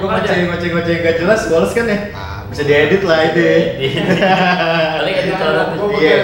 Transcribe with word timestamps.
Gua 0.00 0.08
ngoceh 0.18 0.36
ngoceh 0.48 0.68
ngoceh 0.74 0.94
nggak 1.02 1.16
jelas, 1.22 1.40
bolos 1.48 1.72
kan 1.72 1.86
ya? 1.88 1.98
Bisa 2.50 2.62
diedit 2.62 3.02
lah 3.08 3.20
itu. 3.30 3.40
Paling 5.00 5.16
editor 5.20 5.50
nanti. 5.54 5.76
Iya. 6.00 6.16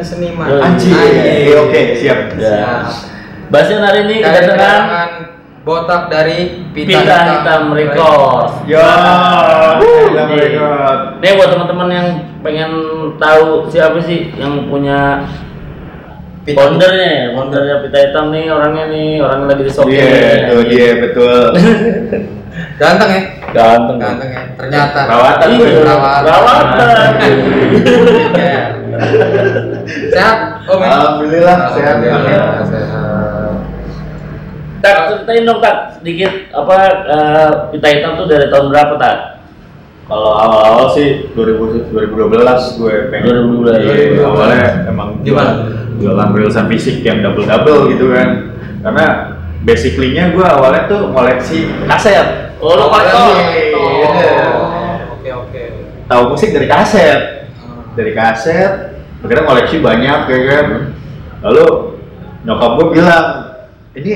Dan 0.00 0.08
seniman. 0.08 0.48
Yoi. 0.48 0.60
Anjing. 0.64 0.96
Oke 0.96 1.52
oke 1.60 1.80
siap. 2.00 2.18
Ya. 2.40 2.88
Basian 3.52 3.84
hari 3.84 4.08
ini 4.08 4.16
Dari 4.24 4.48
kedatangan 4.48 5.10
botak 5.60 6.08
dari 6.08 6.64
Pita, 6.72 7.04
Pita 7.04 7.16
Hitam 7.28 7.76
Records. 7.76 8.64
Yo. 8.64 8.80
Kita 8.80 10.22
Nih. 11.20 11.32
buat 11.36 11.48
teman-teman 11.52 11.88
yang 11.92 12.08
pengen 12.40 12.70
tahu 13.20 13.68
siapa 13.68 14.00
sih 14.00 14.32
yang 14.40 14.72
punya 14.72 15.28
Pita 16.48 16.56
foundernya, 16.56 17.36
foundernya 17.36 17.84
Pita 17.84 17.98
Hitam 18.00 18.32
nih 18.32 18.48
orangnya 18.48 18.88
nih, 18.88 19.20
orang 19.20 19.44
lagi 19.44 19.68
di 19.68 19.72
Iya, 19.92 20.48
itu 20.48 20.56
dia 20.72 20.88
betul. 21.04 21.52
Ganteng 22.80 23.10
ya? 23.12 23.22
Ganteng. 23.52 23.96
Ganteng 24.00 24.30
ya. 24.32 24.40
Ternyata. 24.56 25.00
Perawatan 25.04 25.48
Iya, 25.52 25.60
tuh. 25.60 25.80
Perawatan. 25.84 26.22
perawatan. 26.24 26.88
Sehat, 30.10 30.38
Om. 30.66 30.78
ya? 30.80 30.88
Alhamdulillah 30.90 31.56
sehat. 31.72 31.94
Alhamdulillah, 32.00 32.64
sehat. 32.66 33.52
Tak 34.80 34.96
ceritain 35.12 35.44
dong 35.44 35.60
tak 35.60 36.00
sedikit 36.00 36.32
apa 36.56 36.76
eh, 37.04 37.50
Pita 37.68 37.88
Hitam 37.92 38.16
tuh 38.16 38.26
dari 38.26 38.48
tahun 38.48 38.72
berapa 38.72 38.94
tak? 38.96 39.16
Kalau 40.08 40.34
awal-awal 40.34 40.90
sih 40.90 41.30
2000, 41.38 41.92
2012 41.94 42.80
gue 42.82 42.94
pengen 43.14 43.24
2012. 43.62 43.78
Iya, 43.78 44.26
awalnya 44.26 44.66
emang 44.90 45.22
Gimana? 45.22 45.52
jualan 46.00 46.32
rilisan 46.32 46.66
fisik 46.66 47.04
yang 47.04 47.20
double-double 47.20 47.92
gitu 47.94 48.10
kan 48.10 48.56
Karena 48.80 49.06
basically-nya 49.62 50.32
gue 50.34 50.42
awalnya 50.42 50.88
tuh 50.88 51.12
koleksi 51.14 51.68
kaset 51.86 52.50
Oh, 52.58 52.74
lo 52.74 52.88
Oh, 52.88 52.92
kolektor. 52.92 53.36
Iya. 53.38 54.48
Oke, 55.14 55.30
oke. 55.30 55.62
Tahu 56.08 56.22
musik 56.34 56.50
dari 56.50 56.66
kaset 56.66 57.20
Dari 57.94 58.10
kaset, 58.10 58.89
akhirnya 59.20 59.44
koleksi 59.44 59.76
banyak 59.78 60.20
ya 60.26 60.40
kan 60.46 60.66
Lalu 61.40 61.66
nyokap 62.40 62.70
gue 62.76 62.86
bilang, 62.92 63.26
ini 63.94 64.12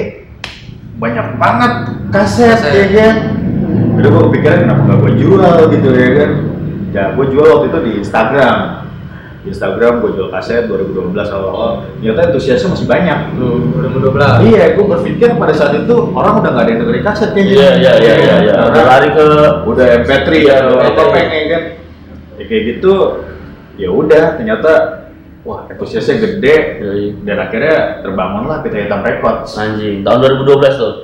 banyak 0.94 1.26
banget 1.34 1.72
kaset, 2.08 2.52
Kaset. 2.54 2.72
ya 2.72 2.86
kan 2.92 3.14
Udah 3.94 4.08
gue 4.10 4.22
kepikiran 4.28 4.58
kenapa 4.62 4.80
gak 4.86 4.98
gue 4.98 5.12
jual 5.16 5.54
gitu 5.70 5.88
ya 5.90 6.10
kan 6.14 6.30
Ya 6.88 7.04
gue 7.10 7.26
jual 7.26 7.46
waktu 7.48 7.66
itu 7.66 7.78
di 7.80 7.92
Instagram 7.98 8.56
Di 9.40 9.48
Instagram 9.50 9.92
gue 9.98 10.10
jual 10.14 10.28
kaset 10.28 10.68
2012 10.68 11.10
awal 11.30 11.68
Ternyata 11.96 12.20
antusiasnya 12.28 12.68
masih 12.70 12.86
banyak 12.86 13.18
2012. 13.34 14.46
Iya, 14.46 14.64
gue 14.72 14.84
berpikir 14.86 15.28
pada 15.34 15.52
saat 15.52 15.72
itu 15.74 15.94
orang 16.10 16.38
udah 16.38 16.50
gak 16.50 16.62
ada 16.62 16.70
yang 16.70 16.80
dengerin 16.80 17.02
kaset 17.02 17.30
kayak 17.32 17.46
gitu 17.46 17.56
Iya 17.56 17.70
iya 17.74 17.92
iya 17.98 18.14
iya. 18.14 18.34
iya. 18.42 18.54
Udah 18.68 18.84
lari 18.84 19.08
ke 19.10 19.26
udah 19.64 19.86
MP3 20.00 20.28
Iya, 20.30 20.54
atau 20.60 20.76
MP3. 20.76 20.86
apa 20.86 21.02
pengen 21.10 21.44
kan 21.46 21.62
ya, 22.34 22.44
kayak 22.44 22.62
gitu 22.70 22.92
ya 23.74 23.88
udah 23.88 24.36
ternyata 24.36 24.72
wah 25.42 25.66
antusiasnya 25.66 26.16
gede 26.16 26.56
Yoi. 26.78 27.06
dan 27.22 27.36
akhirnya 27.38 27.76
terbangunlah 28.00 28.60
Pita 28.60 28.78
Hitam 28.78 29.00
Records 29.00 29.54
anjing 29.54 30.00
tahun 30.00 30.18
2012 30.42 30.74
tuh. 30.74 30.94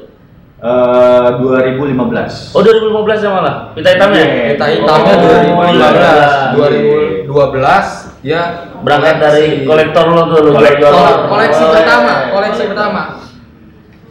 Eh, 0.60 1.28
2015 1.40 2.52
Oh 2.52 2.60
2015 2.60 3.24
ya 3.24 3.30
malah. 3.32 3.54
Pita 3.72 3.88
Hitamnya. 3.90 4.20
Iya. 4.20 4.44
Kita 4.52 4.66
hitamnya 4.68 5.14
Oh, 5.16 5.24
2015. 5.24 6.52
2012 6.52 8.20
ya 8.20 8.40
Berangkat 8.80 9.16
dari 9.18 9.64
kolektor 9.64 10.04
lo 10.06 10.22
tuh 10.26 10.40
lo 10.42 10.50
Kolektor. 10.54 10.92
koleksi 11.26 11.62
Oh, 11.64 11.70
pertama, 11.70 12.12
iya. 12.12 12.28
koleksi 12.28 12.62
pertama. 12.68 13.02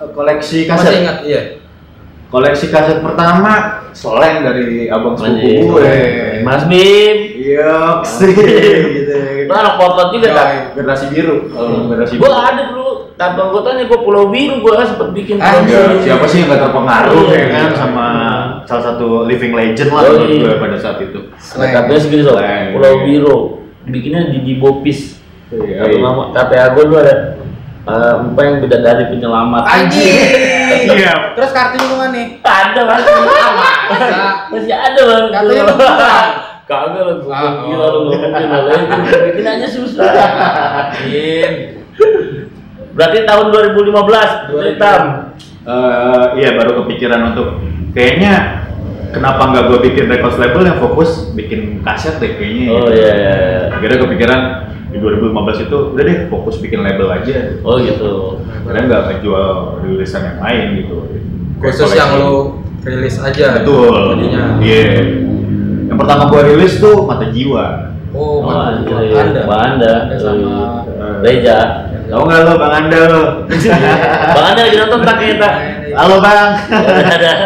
koleksi 0.10 0.58
Masih 0.64 0.70
kaset 0.72 0.94
ingat, 0.96 1.18
iya. 1.22 1.42
koleksi 2.30 2.66
kaset 2.70 2.98
pertama 3.00 3.52
Soleng 3.92 4.42
dari 4.42 4.88
abang 4.88 5.14
sepupu 5.14 5.76
gue 5.76 5.94
Mas 6.50 6.64
Bim. 6.66 7.16
iya 7.36 8.02
sih 8.02 8.34
gitu 8.34 9.14
Lo 9.46 9.54
anak 9.54 9.76
potlot 9.76 10.10
juga 10.12 10.28
tak? 10.30 10.48
generasi 10.74 11.06
biru 11.10 11.50
kalau 11.50 11.86
generasi 11.86 12.14
Gua 12.18 12.30
ada 12.44 12.62
dulu 12.68 12.86
tanpa 13.14 13.40
anggotanya 13.46 13.84
gua 13.86 14.00
Pulau 14.00 14.26
Biru 14.28 14.60
gua 14.60 14.82
sempet 14.82 15.10
bikin 15.12 15.38
Ah, 15.38 15.58
Pulau 15.58 15.64
Ya, 15.64 15.80
Biru. 15.86 15.96
siapa 16.02 16.26
sih 16.26 16.38
yang 16.40 16.50
gak 16.50 16.62
terpengaruh 16.66 17.24
Iya. 17.26 17.34
ya 17.34 17.46
kan 17.50 17.70
sama 17.74 18.06
salah 18.64 18.84
satu 18.86 19.08
living 19.24 19.54
legend 19.54 19.90
lah 19.90 20.02
Oh, 20.02 20.14
menurut 20.16 20.30
iya. 20.30 20.42
gue 20.44 20.56
pada 20.60 20.78
saat 20.78 20.98
itu. 21.00 21.20
Katanya 21.34 21.98
segitu 21.98 22.24
sob. 22.24 22.38
Slang. 22.38 22.66
Pulau 22.74 22.96
Biru. 23.04 23.38
Bikinnya 23.86 24.22
di 24.30 24.54
Bopis. 24.56 25.18
Iya. 25.50 25.90
KTA 26.30 26.66
gua 26.72 26.84
dulu 26.84 26.98
ada 27.00 27.39
eh, 27.96 28.44
yang 28.46 28.58
beda 28.62 28.78
dari 28.84 29.04
penyelamat. 29.10 29.64
Anjing. 29.66 30.16
Iya. 30.70 31.34
Terus 31.34 31.52
kartunya 31.52 31.86
mana 31.98 32.06
nih? 32.14 32.26
Ada 32.46 32.82
masih. 32.86 33.14
Masa? 33.90 34.22
Masih 34.54 34.76
ada 34.76 35.02
bang. 35.02 35.26
Katanya 35.34 35.64
lu 35.66 35.74
kurang. 35.76 36.30
Kagak 36.70 37.02
lah, 37.02 37.18
Ah, 37.34 37.52
gila 37.66 37.82
oh. 37.82 37.90
lu 37.90 38.00
nggak 38.14 38.20
mungkin 38.30 38.48
lah. 38.54 38.62
Itu 38.78 39.18
bikin 39.26 39.46
aja 39.50 39.68
susah. 39.68 40.12
Bikin. 41.02 41.52
Berarti 42.94 43.18
tahun 43.26 43.46
2015 43.50 44.54
2015. 44.54 44.70
hitam. 44.78 45.02
Eh, 45.66 46.26
iya 46.38 46.50
baru 46.54 46.86
kepikiran 46.86 47.34
untuk 47.34 47.58
kayaknya 47.98 48.64
kenapa 49.10 49.50
nggak 49.50 49.64
gue 49.66 49.80
bikin 49.90 50.06
record 50.14 50.38
label 50.38 50.62
yang 50.66 50.78
fokus 50.78 51.34
bikin 51.34 51.82
kaset 51.82 52.22
deh 52.22 52.38
kayaknya. 52.38 52.66
Oh 52.70 52.86
gitu. 52.86 52.94
iya 53.02 53.14
iya. 53.18 53.34
iya. 53.34 53.62
Akhirnya 53.74 53.98
kepikiran 54.06 54.42
di 54.90 54.98
2015 54.98 55.66
itu 55.70 55.78
udah 55.94 56.04
deh 56.04 56.18
fokus 56.28 56.58
bikin 56.58 56.82
label 56.82 57.08
aja. 57.10 57.62
Oh 57.62 57.78
gitu. 57.78 58.42
Karena 58.66 58.80
nggak 58.86 59.02
ngejual 59.08 59.48
rilisan 59.82 60.22
yang 60.26 60.40
lain 60.42 60.66
gitu. 60.82 60.98
Khusus 61.60 61.92
yang 61.94 62.18
lu 62.18 62.62
rilis 62.82 63.18
aja. 63.20 63.62
Betul. 63.62 64.18
Iya. 64.60 64.84
Yang 65.90 65.98
pertama 65.98 66.30
gue 66.30 66.42
rilis 66.54 66.78
tuh 66.78 67.06
Mata 67.06 67.30
Jiwa. 67.30 67.66
Oh, 68.10 68.42
Oh, 68.42 68.42
mata 68.42 68.74
anjir, 68.74 68.90
jiwa. 68.90 69.02
iya. 69.06 69.22
Anda. 69.22 69.42
Bang 69.46 69.62
Anda. 69.78 69.94
Sama 70.18 70.82
Reja. 71.22 71.58
Tahu 72.10 72.22
nggak 72.26 72.42
lo 72.42 72.54
Bang 72.58 72.74
Anda 72.74 73.00
lo? 73.06 73.24
Bang 74.34 74.46
Anda 74.50 74.62
lagi 74.66 74.78
nonton 74.82 75.02
tak 75.06 75.18
kita. 75.22 75.50
Halo 75.94 76.16
Bang. 76.18 76.50
Ada. 76.68 77.34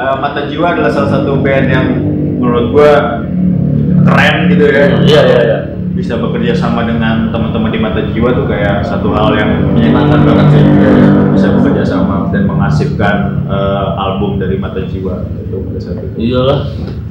Eh, 0.00 0.16
Mata 0.16 0.48
Jiwa 0.48 0.72
adalah 0.72 0.88
salah 0.88 1.12
satu 1.12 1.44
band 1.44 1.68
yang 1.68 1.92
menurut 2.40 2.72
gua 2.72 3.20
keren 4.00 4.48
gitu 4.48 4.64
ya. 4.64 4.84
Iya 4.96 5.20
iya 5.28 5.40
iya. 5.44 5.58
Bisa 6.00 6.16
bekerja 6.16 6.56
sama 6.56 6.88
dengan 6.88 7.28
teman-teman 7.28 7.68
di 7.68 7.76
Mata 7.76 8.00
Jiwa 8.00 8.32
tuh 8.32 8.48
kayak 8.48 8.80
satu 8.82 9.12
hal 9.12 9.36
yang 9.36 9.68
menyenangkan 9.68 10.24
banget 10.24 10.46
sih. 10.56 10.62
Bisa 11.36 11.52
bekerja 11.52 11.84
sama 11.84 12.32
dan 12.32 12.48
menghasilkan 12.48 13.44
eh, 13.44 13.86
album 14.00 14.40
dari 14.40 14.56
Mata 14.56 14.80
Jiwa 14.80 15.28
itu 15.36 15.60
pada 15.60 15.78
saat 15.78 16.00
itu. 16.00 16.16
Iyalah. 16.16 16.60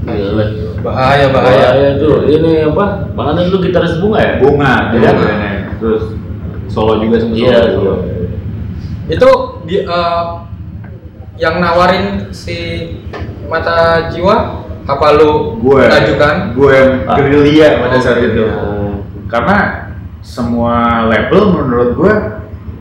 Iyalah. 0.09 0.47
Bahaya, 0.81 1.25
bahaya. 1.29 1.67
Bahaya 1.69 1.89
tuh. 2.01 2.25
Ini 2.25 2.51
apa? 2.73 2.85
Bang 3.13 3.27
Anda 3.29 3.45
dulu 3.45 3.61
gitaris 3.61 4.01
bunga 4.01 4.19
ya? 4.19 4.31
Bunga, 4.41 4.73
Bunga. 4.89 5.09
bandnya. 5.13 5.51
Terus 5.77 6.03
solo 6.65 6.97
juga 6.97 7.21
sama 7.21 7.33
Iya, 7.37 7.59
solo. 7.69 7.77
solo. 7.77 7.93
Itu 9.05 9.29
di, 9.65 9.85
eh, 9.85 10.25
yang 11.37 11.61
nawarin 11.61 12.33
si 12.33 12.89
mata 13.45 14.09
jiwa 14.09 14.65
apa 14.83 15.07
lu 15.13 15.61
gue 15.61 15.85
ajukan? 15.85 16.35
gue 16.57 16.71
yang 16.73 16.91
Ah. 17.05 17.15
gerilya 17.15 17.69
pada 17.79 17.97
saat 17.97 18.19
itu 18.19 18.41
Oh. 18.43 18.68
Karena 19.29 19.57
semua 20.19 21.05
label 21.07 21.53
menurut 21.55 21.89
gue 21.95 22.13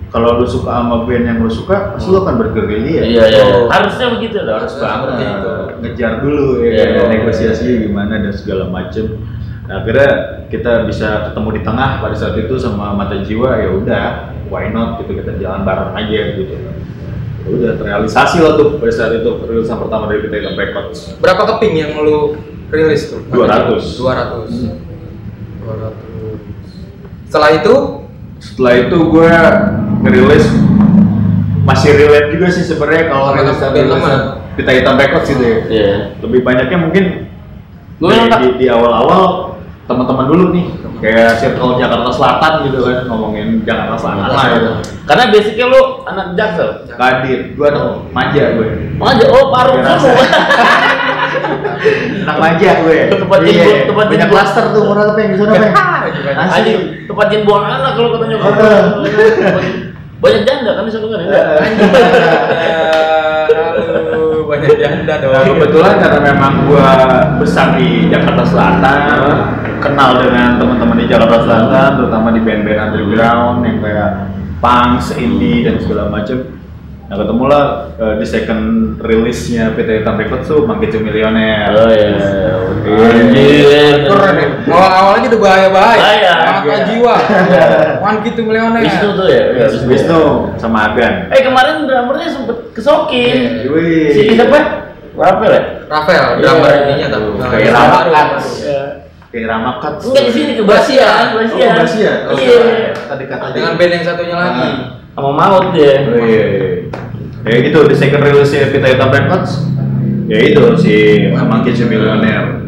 kalau 0.09 0.41
lu 0.41 0.47
suka 0.49 0.73
sama 0.73 1.05
band 1.05 1.25
yang 1.29 1.39
lu 1.45 1.53
suka 1.53 1.93
pasti 1.95 2.09
lu 2.09 2.25
akan 2.25 2.41
bergerilya 2.41 3.05
Iya 3.05 3.25
iya. 3.29 3.43
Oh. 3.45 3.69
Harusnya 3.69 4.17
begitu 4.17 4.41
dong. 4.41 4.57
harus 4.57 4.73
banget 4.81 4.99
seperti 5.05 5.25
itu. 5.29 5.53
ngejar 5.85 6.13
dulu 6.25 6.47
ya 6.65 6.69
Iya, 6.73 6.85
kan, 6.89 6.89
iya. 6.89 7.05
negosiasi 7.13 7.69
gimana 7.85 8.15
dan 8.25 8.33
segala 8.33 8.65
macem 8.73 9.05
nah, 9.69 9.85
akhirnya 9.85 10.11
kita 10.49 10.73
bisa 10.89 11.09
ketemu 11.31 11.49
di 11.53 11.63
tengah 11.63 11.91
pada 12.01 12.17
saat 12.17 12.35
itu 12.41 12.55
sama 12.57 12.97
mata 12.97 13.21
jiwa 13.21 13.51
ya 13.61 13.69
udah 13.69 14.05
why 14.49 14.73
not 14.73 14.97
gitu 15.05 15.13
kita 15.21 15.37
jalan 15.37 15.63
bareng 15.63 15.93
aja 15.95 16.21
gitu 16.35 16.57
Ya 17.39 17.55
udah 17.55 17.73
terrealisasi 17.81 18.45
lah 18.45 18.61
tuh 18.61 18.77
pada 18.77 18.93
saat 18.93 19.13
itu 19.21 19.31
rilisan 19.45 19.77
pertama 19.81 20.05
dari 20.09 20.25
kita 20.25 20.53
Records 20.53 21.17
Berapa 21.21 21.49
keping 21.57 21.75
yang 21.77 21.93
lu 22.01 22.37
rilis 22.69 23.09
tuh? 23.09 23.21
200. 23.33 23.77
200. 23.97 24.53
Hmm. 24.53 24.77
200. 25.65 26.08
Setelah 27.29 27.51
itu 27.61 27.75
setelah 28.41 28.73
itu 28.89 28.97
gue 28.97 29.31
ngerilis 30.01 30.47
masih 31.69 31.91
relate 32.01 32.29
juga 32.33 32.49
sih 32.49 32.65
sebenarnya 32.65 33.13
kalau 33.13 33.37
teman-teman. 33.37 33.77
rilisan 33.77 34.21
Pita 34.57 34.73
Hitam 34.73 34.97
Records 34.97 35.29
gitu 35.29 35.45
ya. 35.45 35.59
Iya. 35.69 35.97
Lebih 36.25 36.41
banyaknya 36.41 36.79
mungkin 36.81 37.05
Gue 37.99 38.15
di, 38.15 38.31
di, 38.31 38.49
di 38.63 38.67
awal-awal 38.71 39.59
teman-teman 39.91 40.31
dulu 40.31 40.45
nih 40.55 40.71
kayak 41.03 41.41
circle 41.43 41.81
Jakarta 41.81 42.11
Selatan 42.15 42.53
gitu 42.71 42.79
kan 42.85 43.11
ngomongin 43.11 43.67
Jakarta 43.67 43.97
Selatan 43.99 44.29
lah 44.31 44.47
gitu. 44.55 44.71
Karena 45.03 45.25
basicnya 45.35 45.67
lu 45.67 45.83
anak 46.07 46.27
jaksel. 46.39 46.69
Kadir, 46.95 47.41
gua 47.59 47.67
anak 47.75 47.85
manja 48.15 48.45
gue. 48.55 48.69
Aja, 49.03 49.27
oh 49.35 49.45
paruh 49.51 49.75
kamu. 49.83 50.09
Anak 52.29 52.45
manja 52.45 52.85
gue. 52.85 53.09
Tempat 53.09 53.39
Iya, 53.41 53.53
jemput, 53.57 53.89
tempat 53.89 54.07
banyak 54.13 54.29
klaster 54.29 54.65
tuh 54.69 54.85
murah 54.85 55.09
apa 55.09 55.17
yang 55.17 55.33
di 55.33 55.39
sana 55.41 55.53
Peng? 55.57 55.73
Aja 55.73 56.21
Asli. 56.45 56.73
tempatin 57.09 57.41
buang 57.49 57.65
anak 57.65 57.97
kalau 57.97 58.09
katanya 58.13 58.37
Oh. 58.37 58.53
Banyak 60.19 60.43
janda 60.45 60.71
kan 60.77 60.85
di 60.85 60.93
sana 60.93 61.07
kan 61.09 61.21
ya. 61.25 61.33
Banyak 64.49 64.71
janda 64.77 65.15
dong. 65.21 65.33
Nah, 65.33 65.45
kebetulan 65.45 65.95
karena 66.01 66.21
memang 66.33 66.53
gua 66.65 66.89
besar 67.37 67.77
di 67.77 68.09
Jakarta 68.09 68.45
Selatan, 68.45 68.99
kenal 69.79 70.11
dengan 70.21 70.57
teman-teman 70.57 70.97
di 70.97 71.07
Jakarta 71.07 71.45
Selatan, 71.45 71.89
terutama 71.97 72.29
di 72.33 72.41
band-band 72.41 72.81
underground 72.81 73.59
yang 73.65 73.79
kayak 73.81 74.11
punks, 74.59 75.13
indie 75.17 75.65
dan 75.65 75.77
segala 75.81 76.09
macam. 76.09 76.58
Nah 77.09 77.17
ketemulah 77.17 77.65
eh, 77.97 78.15
di 78.21 78.27
second 78.29 78.65
release-nya 79.01 79.73
PT 79.73 80.05
Hitam 80.05 80.21
Records 80.21 80.45
tuh 80.45 80.69
Mangkicu 80.69 81.01
Millionaire. 81.01 81.73
Oh 81.73 81.89
iya. 81.89 82.13
Anjir. 82.85 83.97
Keren 84.05 84.37
ya. 84.37 84.49
Awal-awalnya 84.69 85.27
udah 85.33 85.41
bahaya-bahaya. 85.41 86.01
Bahaya. 86.05 86.35
Mata 86.61 86.77
jiwa. 86.85 87.15
One 88.05 88.19
gitu 88.23 88.41
milioner. 88.45 88.81
Wisnu 88.85 89.09
tuh 89.17 89.25
ya. 89.25 89.43
iya, 89.57 89.67
Wisnu, 89.73 89.89
Wisnu 89.89 90.23
sama 90.61 90.93
Agan. 90.93 91.33
Eh 91.33 91.41
kemarin 91.41 91.89
drummernya 91.89 92.29
sempet 92.29 92.77
kesokin. 92.77 93.37
Wih. 93.73 94.13
Si 94.13 94.21
siapa? 94.37 94.61
Rafael 95.19 95.51
ya? 95.51 95.63
Rafael, 95.91 96.25
drummer 96.39 96.71
Iya. 96.71 96.81
ininya 96.87 97.07
tapi. 97.11 97.27
Kayak 97.41 97.73
Rama. 97.73 97.99
Cuts. 98.07 98.47
Kayak 99.33 99.47
Rama 99.49 99.71
Cuts. 99.81 100.03
Enggak 100.07 100.25
di 100.29 100.33
sini 100.33 100.51
ke 100.55 100.63
Basian, 100.63 101.25
Oh, 101.33 101.41
Basian. 101.41 101.73
Basian. 101.75 102.17
Oh, 102.29 102.37
Iya. 102.37 102.61
Tadi 102.95 103.25
kata 103.27 103.45
Dengan 103.57 103.73
band 103.75 103.93
yang 103.97 104.05
satunya 104.05 104.37
lagi. 104.37 104.69
Sama 105.19 105.31
Maut 105.35 105.75
dia. 105.75 105.95
Oh, 106.07 106.23
iya, 106.23 106.45
iya. 106.47 106.68
Ya 107.47 107.57
gitu, 107.63 107.79
di 107.87 107.95
second 107.95 108.23
release-nya 108.25 108.71
Pita 108.75 108.89
Hitam 108.91 109.11
Records 109.15 109.53
Ya 110.27 110.39
itu, 110.43 110.65
si 110.81 110.95
Monkey 111.31 111.73
Si 111.73 111.85
Millionaire 111.87 112.67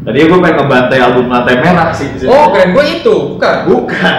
Tadi 0.00 0.16
gue 0.24 0.38
pengen 0.40 0.64
ngebantai 0.64 0.98
album 1.00 1.28
Lantai 1.28 1.60
Merah 1.60 1.92
sih 1.92 2.08
di 2.08 2.24
situ. 2.24 2.32
Oh, 2.32 2.48
keren 2.56 2.72
gue 2.72 2.84
itu, 2.88 3.14
bukan. 3.36 3.56
Bukan 3.68 4.16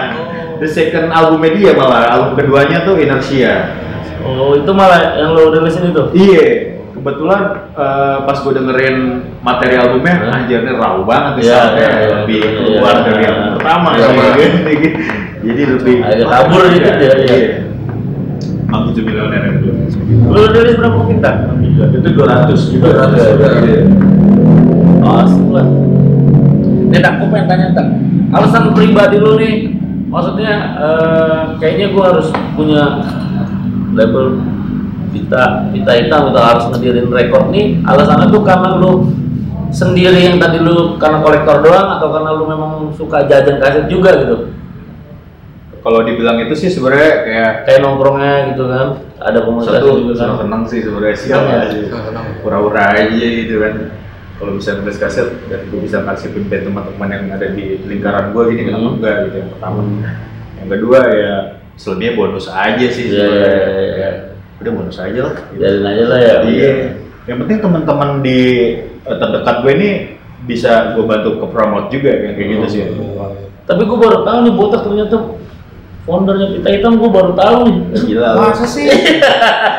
The 0.62 0.68
second 0.70 1.10
album 1.10 1.42
media 1.42 1.74
malah, 1.74 2.06
album 2.06 2.38
keduanya 2.38 2.86
tuh 2.86 3.02
Inertia 3.02 3.82
Oh, 4.22 4.54
itu 4.54 4.70
malah 4.70 5.18
yang 5.18 5.34
lo 5.34 5.50
rilisin 5.50 5.90
itu. 5.90 6.02
Iya, 6.14 6.78
kebetulan 6.94 7.74
eh, 7.74 8.16
pas 8.22 8.38
gue 8.38 8.52
dengerin 8.54 8.96
materi 9.42 9.74
albumnya, 9.74 10.14
Hah? 10.22 10.38
anjir 10.38 10.62
ini 10.62 10.72
raw 10.78 11.02
banget 11.02 11.42
Iya, 11.42 11.50
soundnya 11.50 11.82
iya, 11.82 11.90
iya, 11.90 12.08
lebih 12.22 12.38
iya, 12.38 12.50
keluar 12.54 12.94
iya. 12.94 13.02
dari 13.02 13.22
yang 13.26 13.38
pertama 13.58 13.88
Iya, 13.90 14.06
sih, 14.06 14.14
iya. 14.14 14.74
gitu. 14.78 14.98
Jadi 15.50 15.62
lebih 15.74 15.96
Agak 16.06 16.28
kabur 16.30 16.62
dikit 16.70 16.94
ya, 17.02 17.12
iya. 17.18 17.38
Millionaire 19.04 19.44
yang 19.44 19.56
belum 19.60 19.76
Lo 20.32 20.40
rilis 20.48 20.76
berapa 20.80 21.00
kita? 21.04 21.30
Itu 21.92 22.08
200 22.16 22.72
juga 22.72 22.88
200 23.12 23.32
juga. 23.36 23.48
Iya. 23.60 23.82
Oh, 25.02 25.24
lah. 25.52 25.66
Nih 26.92 27.00
tak, 27.00 27.12
gue 27.20 27.28
pengen 27.28 27.46
tanya 27.48 27.66
tak. 27.76 27.86
Alasan 28.32 28.72
pribadi 28.72 29.16
lu 29.20 29.36
nih, 29.36 29.76
maksudnya 30.08 30.52
eh, 30.80 31.40
kayaknya 31.60 31.92
gue 31.92 32.04
harus 32.04 32.28
punya 32.56 33.04
label 33.92 34.40
Vita, 35.12 35.68
Vita 35.68 35.92
hitam 35.92 36.32
atau 36.32 36.40
harus 36.40 36.64
ngedirin 36.72 37.12
rekor 37.12 37.52
nih. 37.52 37.84
Alasannya 37.84 38.32
tuh 38.32 38.40
karena 38.40 38.80
lu 38.80 39.12
sendiri 39.72 40.32
yang 40.32 40.36
tadi 40.40 40.60
lu 40.60 40.96
karena 40.96 41.20
kolektor 41.20 41.60
doang 41.60 42.00
atau 42.00 42.08
karena 42.12 42.30
lu 42.36 42.44
memang 42.48 42.72
suka 42.96 43.28
jajan 43.28 43.60
kaset 43.60 43.88
juga 43.92 44.16
gitu. 44.20 44.52
Kalau 45.82 46.00
dibilang 46.00 46.38
itu 46.40 46.54
sih 46.54 46.68
sebenarnya 46.68 47.10
kayak 47.22 47.52
Kayak 47.66 47.80
nongkrongnya 47.82 48.34
gitu 48.48 48.64
kan, 48.66 48.86
ada 49.18 49.38
komunitas 49.40 49.74
satu 49.76 49.98
juga 49.98 50.14
kan. 50.16 50.38
senang 50.38 50.62
sih 50.64 50.80
sebenarnya 50.80 51.16
sih 51.16 51.28
Senang 51.28 51.46
ya? 51.48 52.32
Pura-pura 52.38 52.84
aja 52.92 53.10
gitu 53.10 53.54
kan 53.58 53.74
kalau 54.32 54.52
bisa 54.54 54.74
nulis 54.74 54.94
kaset 54.96 55.28
dan 55.46 55.60
gue 55.64 55.80
bisa 55.80 56.02
kasih 56.02 56.28
feedback 56.30 56.62
teman-teman 56.64 57.08
yang 57.08 57.24
ada 57.30 57.46
di 57.48 57.78
lingkaran 57.80 58.30
gue 58.30 58.42
gini 58.48 58.62
kenapa 58.64 58.82
Hmm. 58.82 58.96
enggak 58.96 59.16
gitu 59.22 59.36
yang 59.36 59.50
pertama 59.50 59.80
yang 60.52 60.68
kedua 60.68 60.98
ya 61.08 61.34
selebihnya 61.72 62.12
bonus 62.12 62.46
aja 62.48 62.86
sih 62.88 63.04
Iya, 63.04 63.22
sebenarnya. 63.22 63.38
iya, 63.38 63.62
iya, 63.62 63.90
iya. 63.92 64.10
udah 64.58 64.72
bonus 64.72 64.96
aja 64.98 65.20
lah 65.20 65.34
gitu. 65.46 65.60
Jalin 65.60 65.84
aja 65.84 66.04
lah 66.04 66.18
ya. 66.18 66.34
iya 66.44 66.70
yang 67.24 67.38
penting 67.38 67.58
teman-teman 67.60 68.08
di 68.18 68.38
eh, 68.82 69.16
terdekat 69.16 69.56
gue 69.58 69.72
ini 69.72 69.90
bisa 70.42 70.72
gue 70.92 71.04
bantu 71.04 71.38
ke 71.38 71.46
promote 71.48 71.86
juga 71.88 72.10
kayak 72.10 72.34
gitu 72.40 72.58
Hmm. 72.60 72.66
sih 72.68 72.82
Tapi 73.62 73.82
gue 73.84 73.94
baru 73.96 74.18
tahu 74.20 74.38
nih 74.42 74.52
botak 74.52 74.80
ternyata 74.82 75.16
foundernya 76.02 76.46
Pita 76.52 76.68
Hitam 76.68 76.96
gue 76.96 77.06
baru 77.06 77.32
tahu 77.32 77.56
nih. 77.64 77.78
gila 78.04 78.28
lu. 78.32 78.38
Masa 78.42 78.66
sih? 78.66 78.86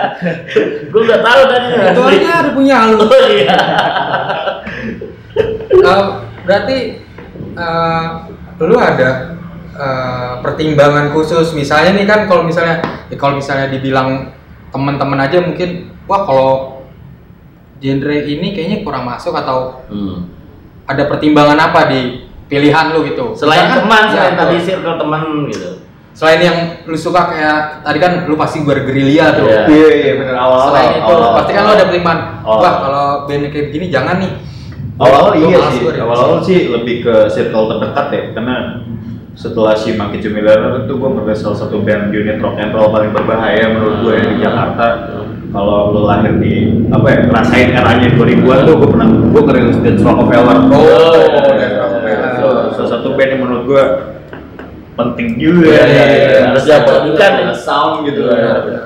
gue 0.92 1.02
nggak 1.04 1.22
tahu 1.22 1.42
tadi. 1.46 1.68
Itu 1.92 2.02
aja 2.02 2.30
ada 2.40 2.50
punya 2.52 2.78
lu. 2.88 2.98
Oh 3.02 3.24
iya. 3.28 3.58
Eh, 5.74 6.04
berarti 6.44 6.78
eh, 7.54 8.08
lu 8.62 8.76
ada 8.78 9.10
eh, 9.74 10.32
pertimbangan 10.40 11.12
khusus 11.12 11.52
misalnya 11.52 11.92
nih 11.94 12.06
kan 12.06 12.20
kalau 12.26 12.44
misalnya 12.44 12.80
ya 13.10 13.18
kalau 13.18 13.36
misalnya 13.36 13.68
dibilang 13.68 14.32
teman-teman 14.70 15.20
aja 15.20 15.38
mungkin 15.40 15.92
wah 16.06 16.24
kalau 16.24 16.52
genre 17.78 18.16
ini 18.16 18.54
kayaknya 18.54 18.80
kurang 18.82 19.04
masuk 19.04 19.34
atau 19.34 19.84
Hmm. 19.86 20.32
ada 20.86 21.04
pertimbangan 21.06 21.60
apa 21.62 21.88
di 21.88 22.02
pilihan 22.46 22.92
lu 22.92 23.04
gitu 23.04 23.34
Selain 23.34 23.68
Misalkan- 23.68 23.82
teman, 23.82 24.04
ya, 24.04 24.12
selain 24.14 24.36
tadi 24.36 24.56
circle 24.62 24.96
teman 24.96 25.22
gitu. 25.50 25.70
Selain 26.14 26.42
yang 26.46 26.58
lu 26.86 26.94
suka 26.94 27.34
kayak 27.34 27.82
tadi 27.82 27.98
kan 27.98 28.12
lu 28.30 28.38
pasti 28.38 28.62
bergerilya 28.62 29.34
tuh 29.34 29.50
Iya. 29.50 29.62
iya 29.66 29.90
iya 29.98 30.14
bener 30.22 30.36
awal 30.38 30.70
selain 30.70 31.02
itu 31.02 31.14
pasti 31.14 31.52
kan 31.58 31.62
lu 31.66 31.72
ada 31.74 31.86
awal. 31.90 32.58
wah 32.62 32.74
kalau 32.86 33.06
band 33.26 33.50
kayak 33.50 33.66
begini 33.74 33.88
jangan 33.90 34.18
nih 34.22 34.34
Awal-awal 34.94 35.34
Gua 35.34 35.50
iya 35.50 35.58
sih, 35.74 35.82
gua 35.82 35.90
dari 35.90 36.02
awal-awal 36.06 36.38
sih 36.46 36.70
lebih 36.70 37.02
ke 37.02 37.16
circle 37.34 37.66
terdekat 37.66 38.08
ya, 38.14 38.24
karena 38.38 38.56
setelah 39.34 39.74
si 39.74 39.98
Monkey 39.98 40.22
Millionaire 40.30 40.86
itu 40.86 40.94
gue 40.94 41.10
merasa 41.10 41.50
salah 41.50 41.58
satu 41.66 41.82
band 41.82 42.14
unit 42.14 42.38
rock 42.38 42.62
and 42.62 42.70
roll 42.78 42.94
paling 42.94 43.10
berbahaya 43.10 43.74
menurut 43.74 44.06
gue 44.06 44.14
ya 44.14 44.26
di 44.30 44.38
Jakarta. 44.38 44.86
Kalau 45.50 45.94
lo 45.94 46.06
lahir 46.10 46.38
di 46.38 46.86
apa 46.94 47.08
ya, 47.10 47.18
ngerasain 47.26 47.70
eranya 47.74 48.10
2000-an 48.14 48.60
tuh 48.70 48.74
gue 48.78 48.90
pernah 48.90 49.08
gue 49.10 49.42
ngerilis 49.42 49.78
Dance 49.82 50.02
Rockefeller. 50.06 50.58
Oh, 50.70 50.82
iya. 50.82 51.42
Dance 51.58 51.78
Rockefeller. 51.82 52.66
Salah 52.78 52.90
satu 52.94 53.08
band 53.18 53.30
yang 53.34 53.42
menurut 53.42 53.64
gue 53.66 53.84
penting 54.94 55.28
juga 55.36 55.70
Iya, 55.70 55.84
iya, 55.86 56.06
iya. 56.08 56.42
Harus 56.50 56.64
diapalkan 56.64 57.32
ya. 57.42 57.54
sound 57.54 58.06
gitu 58.06 58.22
Iya, 58.26 58.36
ya. 58.36 58.54
iya. 58.64 58.82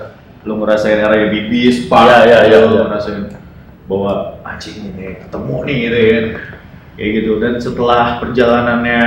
Lo 0.47 0.53
ngerasain 0.57 0.97
era 0.97 1.15
Bibis, 1.27 1.85
Spark, 1.85 2.07
Iya, 2.07 2.19
iya, 2.23 2.37
iya, 2.47 2.57
lo 2.63 2.69
iya. 2.73 2.83
ngerasain 2.87 3.23
bahwa 3.87 4.11
anjing 4.43 4.91
ini 4.91 5.15
ketemu 5.17 5.55
nih 5.63 5.75
gitu 5.79 5.97
ya 5.97 6.19
kayak 6.97 7.09
gitu 7.13 7.31
dan 7.39 7.53
setelah 7.55 8.03
perjalanannya 8.19 9.01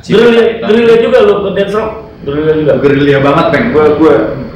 Gerilya, 0.00 0.64
gerilya 0.64 0.96
juga 0.98 1.18
lu 1.22 1.34
ke 1.40 1.50
dance 1.54 1.70
rock. 1.72 1.90
Gerilya 2.24 2.54
juga. 2.56 2.72
gerilya 2.82 3.18
banget 3.20 3.46
peng 3.52 3.66
gue 3.70 3.84
gue 3.94 4.14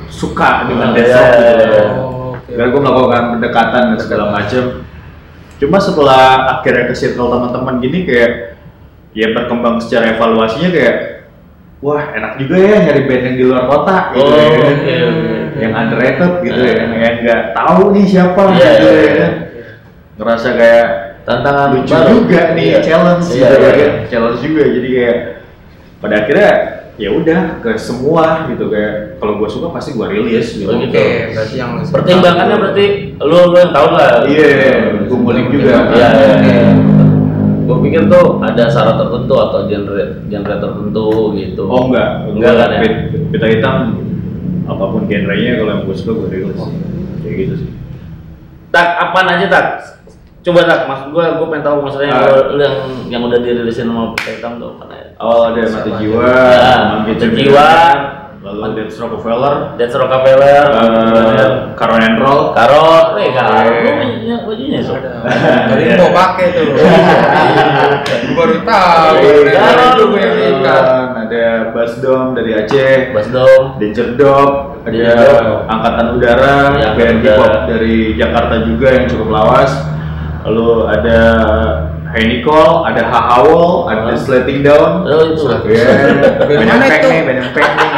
suka 0.09 0.67
dengan 0.67 0.91
Ah, 0.91 0.95
dance 0.97 1.07
iya, 1.07 1.21
rock 1.21 1.31
iya, 1.31 1.47
gitu 1.47 1.65
iya. 1.69 1.85
Oh, 1.95 2.35
oke. 2.35 2.51
dan 2.51 2.67
gue 2.67 2.81
melakukan 2.81 3.23
pendekatan 3.37 3.83
dan 3.93 3.99
segala 4.01 4.25
macam 4.33 4.65
cuma 5.59 5.79
setelah 5.79 6.23
akhirnya 6.55 6.85
ke 6.87 6.95
circle 6.95 7.29
teman-teman 7.29 7.75
gini 7.79 7.99
kayak 8.03 8.33
ya 9.13 9.27
berkembang 9.31 9.79
secara 9.79 10.11
evaluasinya 10.11 10.71
kayak 10.71 10.97
wah 11.79 12.03
enak 12.11 12.33
juga 12.37 12.55
ya 12.57 12.77
nyari 12.83 13.03
band 13.05 13.23
yang 13.25 13.37
di 13.37 13.45
luar 13.45 13.65
kota 13.67 13.97
gitu 14.11 14.27
Oh, 14.27 14.35
ya 14.35 14.47
oke, 14.49 14.67
oke, 14.67 14.95
oke. 14.99 15.37
yang 15.59 15.73
underrated 15.75 16.33
gitu 16.43 16.61
ya 16.61 16.75
Ah. 16.75 16.97
yang 16.97 17.15
nggak 17.21 17.43
tahu 17.53 17.83
nih 17.95 18.05
siapa 18.05 18.43
Iya, 18.49 18.53
gitu 18.53 18.87
iya, 18.87 18.99
ya 18.99 19.13
iya. 19.15 19.29
ngerasa 20.17 20.49
kayak 20.53 20.87
Tantangan 21.23 21.69
lucu 21.77 21.93
baru. 21.93 22.09
juga 22.15 22.41
nih 22.53 22.67
Iya. 22.67 22.79
challenge 22.81 23.27
Iya, 23.29 23.37
gitu 23.37 23.55
iya, 23.55 23.61
ya 23.61 23.71
iya. 23.71 23.87
kan 23.87 23.93
challenge 24.09 24.41
juga 24.41 24.63
jadi 24.67 24.89
kayak 24.91 25.17
pada 25.99 26.15
akhirnya 26.17 26.51
ya 26.99 27.11
udah 27.13 27.41
ke 27.61 27.71
semua 27.77 28.25
gitu 28.49 28.65
kayak 28.67 28.93
kalau 29.19 29.39
gue 29.39 29.49
suka 29.49 29.71
pasti 29.71 29.95
gue 29.95 30.07
rilis 30.09 30.51
gitu. 30.53 30.67
Oh, 30.67 30.75
gitu. 30.75 30.91
Oke, 30.91 31.07
berarti 31.31 31.55
yang 31.55 31.71
lu 31.75 31.83
suka. 31.83 31.95
Pertimbangannya 31.95 32.57
berarti 32.59 32.85
lu 33.19 33.37
lu 33.45 33.57
yang 33.57 33.71
tahu 33.71 33.89
lah. 33.93 34.11
Iya, 34.25 34.51
gue 35.07 35.15
ngulik 35.17 35.47
juga. 35.49 35.75
Iya, 35.95 36.09
iya. 36.11 36.27
Oke. 36.35 36.55
Gue 37.69 37.77
pikir 37.85 38.09
tuh 38.09 38.41
ada 38.41 38.65
syarat 38.65 38.97
tertentu 38.97 39.35
atau 39.37 39.69
genre 39.69 40.01
genre 40.25 40.57
tertentu 40.57 41.07
gitu. 41.37 41.63
Oh 41.69 41.93
enggak, 41.93 42.25
Enggak 42.27 42.53
kan 42.57 42.69
ya? 42.73 42.81
Pit- 42.81 43.29
Pita 43.29 43.47
hitam 43.47 43.77
apa 44.65 44.85
pun 44.89 45.05
genrenya 45.05 45.61
kalau 45.61 45.71
yang 45.71 45.83
gue 45.85 45.93
suka 45.93 46.13
gue 46.17 46.29
rilis. 46.33 46.57
Kayak 47.21 47.35
gitu 47.37 47.55
sih. 47.61 47.71
Tak 48.69 48.87
apaan 49.01 49.29
aja 49.29 49.47
tak? 49.49 49.67
Coba 50.39 50.65
tak, 50.65 50.89
maksud 50.89 51.13
gua 51.13 51.37
gua 51.37 51.51
pengen 51.51 51.65
tahu 51.67 51.77
maksudnya 51.83 52.09
yang, 52.09 52.21
Ah. 52.25 52.47
yang 52.57 52.75
yang 53.11 53.23
udah 53.23 53.37
dirilisin 53.37 53.85
sama 53.85 54.17
Pita 54.17 54.31
Hitam 54.33 54.53
tuh 54.57 54.81
mana 54.81 54.95
ya? 54.97 55.07
Awal 55.21 55.41
ada 55.51 55.61
mati 55.67 55.91
jiwa, 55.99 56.25
Ya, 56.25 56.73
Mati 57.05 57.27
Jiwa, 57.37 57.69
lalu 58.39 58.79
Death 58.79 58.95
Rockefeller, 59.03 59.55
Death 59.75 59.97
Rockefeller, 59.99 60.63
uh, 60.71 61.75
Caro 61.75 61.95
and 61.99 62.17
Roll, 62.23 62.55
Karot, 62.55 63.19
eh 63.19 63.35
Karot, 63.35 63.67
Oke. 63.67 63.83
lu 63.83 63.91
punya 63.99 64.37
bajunya 64.47 64.79
so. 64.79 64.95
Tadi 64.95 65.83
mau 65.99 66.11
pakai 66.15 66.47
tuh. 66.55 66.67
Baru 68.39 68.57
tahu. 68.63 69.15
Iya, 69.19 69.35
iya. 69.43 69.89
dulu 69.99 70.15
yang 70.17 70.39
ikat. 70.63 70.85
ada 71.29 71.45
Bass 71.75 71.93
Dom 71.99 72.39
dari 72.39 72.51
Aceh, 72.55 73.11
Bas 73.11 73.27
dong. 73.35 73.77
Danger 73.83 74.15
Dog, 74.15 74.51
ada. 74.87 75.11
Angkatan 75.67 76.07
Udara, 76.15 76.57
Iya, 76.79 76.89
band 76.95 77.19
hip 77.27 77.37
hop 77.43 77.55
dari 77.67 78.15
Jakarta 78.15 78.55
juga 78.63 78.89
yang 78.95 79.07
cukup 79.11 79.29
lawas. 79.35 79.73
Lalu 80.47 80.69
ada 80.87 81.21
Hey 82.09 82.25
Nicole, 82.25 82.89
ada 82.89 83.05
Hahawol, 83.05 83.85
ada 83.85 84.09
Ah. 84.09 84.17
Slating 84.17 84.65
Down. 84.65 85.05
Oh 85.05 85.29
itu. 85.29 85.45
Band 85.45 86.65
banyak 86.65 87.01
nih, 87.05 87.21
banyak 87.21 87.47
pek 87.53 87.69
nih. 87.69 87.91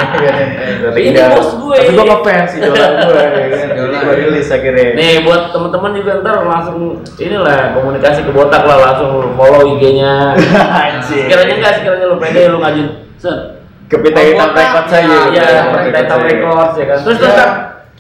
Slating 0.83 1.05
Ini 1.11 1.15
Down. 1.15 1.31
bos 1.39 1.51
gue. 1.55 1.77
Tapi 1.79 1.93
gue 1.95 2.07
ngefans 2.11 2.51
idola 2.59 2.87
gue, 3.07 3.15
ya. 3.15 3.45
Idola. 3.71 3.99
Gue 4.03 4.15
rilis 4.19 4.49
akhirnya. 4.51 4.87
Nih 4.99 5.23
buat 5.23 5.55
teman-teman 5.55 5.91
juga 5.95 6.11
ntar 6.21 6.43
langsung 6.43 6.79
inilah 7.17 7.71
komunikasi 7.71 8.27
ke 8.27 8.33
botak 8.35 8.67
lah 8.67 8.79
langsung 8.83 9.31
follow 9.39 9.63
IG-nya. 9.79 10.35
Anjir. 10.91 11.31
Sekiranya 11.31 11.55
enggak, 11.55 11.73
sekiranya 11.79 12.07
lu 12.11 12.17
pede 12.19 12.43
lu 12.51 12.59
ngajin 12.59 12.87
set. 13.15 13.39
Ke 13.87 13.97
Pita 13.99 14.21
Hitam 14.23 14.51
Botak. 14.51 14.59
Record 14.59 14.87
saja. 14.87 15.19
Iya, 15.31 15.47
kita 15.87 15.99
hitam 16.03 16.21
record 16.23 16.71
ya 16.75 16.85
kan. 16.87 16.99
Terus 17.07 17.17
terus. 17.19 17.35
Tar, 17.35 17.51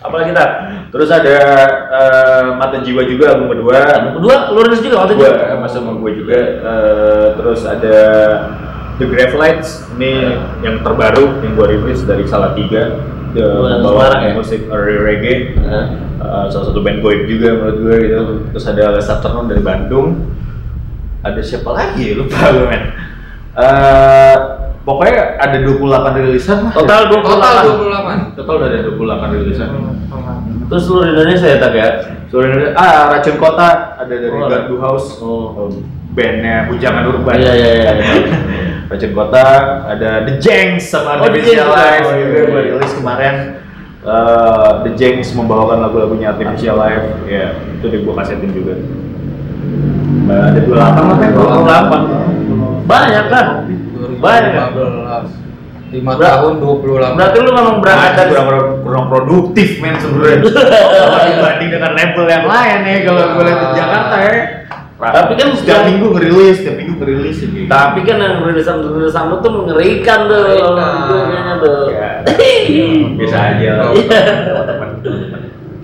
apalagi 0.02 0.34
kita. 0.34 0.44
Terus 0.90 1.06
ada 1.08 1.36
eh, 1.86 2.44
Mata 2.58 2.82
Jiwa 2.82 3.06
juga 3.06 3.34
album 3.34 3.54
kedua. 3.54 3.78
Album 3.78 4.12
kedua 4.18 4.34
lu 4.50 4.60
rilis 4.66 4.82
juga 4.82 5.06
waktu 5.06 5.14
itu. 5.14 5.22
gue 5.22 5.32
masuk 5.58 5.80
sama 5.80 5.92
gue 5.96 6.12
juga 6.18 6.38
Eh, 6.60 7.26
terus 7.38 7.60
ada 7.62 7.96
The 8.98 9.06
Grave 9.06 9.34
Lights 9.34 9.86
ini 9.94 10.34
yang 10.60 10.82
terbaru 10.82 11.40
yang 11.40 11.52
gue 11.54 11.66
rilis 11.72 12.02
dari 12.04 12.26
salah 12.26 12.52
tiga 12.52 13.00
The 13.30 13.46
membawa 13.78 14.18
ya? 14.18 14.34
musik 14.34 14.66
reggae 14.68 15.54
Hah? 15.62 15.84
Eh, 16.20 16.44
salah 16.50 16.66
satu 16.68 16.82
band 16.82 17.00
goib 17.00 17.24
juga 17.24 17.54
menurut 17.54 17.78
gue 17.80 17.96
gitu 18.04 18.18
terus 18.50 18.64
ada 18.66 18.92
Les 18.92 19.06
Afternoon 19.06 19.46
dari 19.46 19.62
Bandung 19.62 20.26
ada 21.22 21.40
siapa 21.40 21.70
lagi 21.70 22.12
ya 22.12 22.14
lupa 22.18 22.50
gue 22.50 22.66
men 22.66 22.84
Eh, 23.50 24.36
pokoknya 24.90 25.36
ada 25.36 25.56
28 25.60 26.18
rilisan. 26.18 26.58
Total 26.70 27.00
28. 27.06 27.22
Total 27.22 27.54
28. 27.62 28.38
total 28.38 28.54
udah 28.56 28.68
ada 28.68 28.78
28 28.82 29.36
rilisan 29.38 29.68
Terus 30.70 30.84
lu 30.86 31.02
di 31.02 31.10
Indonesia 31.10 31.46
ya 31.46 31.58
tak 31.58 31.72
ya? 31.74 31.88
Seluruh 32.30 32.46
Indonesia, 32.46 32.74
ah 32.74 33.10
Racun 33.10 33.36
Kota 33.36 33.68
ada 33.98 34.14
dari 34.14 34.30
Oh. 34.30 34.46
Gardu 34.46 34.76
House, 34.78 35.18
Oh. 35.18 35.66
bandnya 36.10 36.66
Bujangan 36.66 37.06
Urban. 37.06 37.34
Iya 37.34 37.52
iya 37.54 37.70
iya. 37.76 37.92
Racun 38.90 39.12
Kota, 39.12 39.42
ada 39.84 40.22
The 40.22 40.38
Jengs 40.38 40.86
sama 40.86 41.18
Oh, 41.18 41.26
The 41.26 41.42
Jengs. 41.42 41.66
Life 41.66 42.02
Oh, 42.02 42.14
iya, 42.14 42.24
juga 42.24 42.38
iya. 42.38 42.46
gue 42.46 42.60
rilis 42.70 42.92
kemarin. 42.94 43.34
Eh, 44.00 44.70
The 44.86 44.90
Jengs 44.94 45.28
membawakan 45.34 45.82
lagu-lagunya 45.82 46.32
Artificial 46.32 46.74
Life, 46.74 47.06
ya 47.26 47.50
itu 47.74 47.86
di 47.86 47.98
gue 48.00 48.14
kasetin 48.14 48.50
juga. 48.50 48.74
Ada 50.30 50.60
28 50.62 50.70
lah 51.02 51.16
kan? 51.18 51.30
28. 51.34 52.00
Banyak 52.86 53.24
kan? 53.26 53.46
Banyak 54.00 54.52
kan? 54.52 54.68
2015. 54.72 55.48
5 55.90 56.06
Ber- 56.06 56.22
tahun 56.22 56.52
28. 56.62 57.18
Berarti 57.18 57.36
lu 57.42 57.50
memang 57.50 57.76
berangkat 57.82 58.12
dari 58.14 58.30
kurang, 58.30 58.46
kurang, 58.46 58.66
kurang 58.86 59.04
produktif 59.10 59.68
men 59.82 59.98
sebenarnya. 59.98 60.38
Kalau 61.02 61.18
dibanding 61.26 61.70
dengan 61.74 61.90
label 61.98 62.24
yang 62.30 62.46
lain 62.46 62.78
ya 62.86 62.94
kalau 63.02 63.22
gue 63.34 63.42
lihat 63.42 63.58
di 63.58 63.68
Jakarta 63.74 64.16
ya. 64.22 64.34
Tapi 65.00 65.32
kan 65.32 65.48
setiap 65.56 65.80
minggu 65.88 66.06
ngerilis, 66.12 66.60
setiap 66.60 66.76
minggu 66.76 66.94
ngerilis 67.00 67.36
ya, 67.40 67.46
gitu. 67.48 67.66
Tapi 67.66 67.98
kan 68.04 68.16
yang 68.20 68.36
rilisan-rilisan 68.44 69.24
lu 69.32 69.36
tuh 69.40 69.50
mengerikan 69.50 70.28
tuh, 70.28 70.40
Mengerikan. 70.44 71.56
Tuh. 71.58 71.84
Ya, 71.88 72.08
bisa 73.16 73.38
aja 73.40 73.68
lah. 73.80 73.86
Iya. 73.96 74.20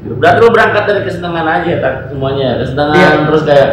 Berarti 0.07 0.39
lu 0.39 0.51
berangkat 0.53 0.83
dari 0.87 1.01
kesenangan 1.03 1.47
aja 1.49 1.73
tak 1.83 1.95
semuanya, 2.13 2.63
kesenangan 2.63 2.95
Iya. 2.95 3.25
terus 3.27 3.43
kayak 3.43 3.71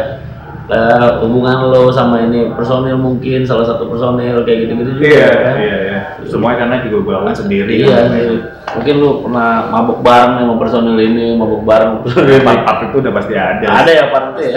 eh, 0.64 1.10
hubungan 1.20 1.68
lo 1.68 1.92
sama 1.92 2.24
ini 2.24 2.52
personil 2.52 2.96
mungkin 2.96 3.44
salah 3.44 3.68
satu 3.68 3.84
personil 3.86 4.40
kayak 4.42 4.64
gitu-gitu 4.68 4.90
juga 4.96 5.04
Iya, 5.08 5.28
kan? 5.28 5.54
iya, 5.60 5.76
iya. 5.76 5.98
Semuanya 6.24 6.64
karena 6.64 6.74
juga 6.88 6.96
gue 7.04 7.12
lakukan 7.20 7.36
sendiri. 7.36 7.72
Iya, 7.84 7.92
kan. 7.92 8.04
sendiri. 8.08 8.36
mungkin 8.74 8.94
lu 8.98 9.10
pernah 9.22 9.50
mabuk 9.70 9.98
bareng 10.02 10.32
sama 10.40 10.54
personil 10.56 10.96
ini, 10.98 11.26
mabuk 11.36 11.62
bareng 11.62 12.00
personil 12.00 12.40
ini. 12.40 12.46
Part-part 12.48 12.78
itu 12.88 12.96
udah 12.98 13.12
pasti 13.12 13.34
ada. 13.36 13.66
Ada 13.70 13.90
ya 13.92 14.04
part 14.08 14.26
itu 14.32 14.40
ya. 14.48 14.56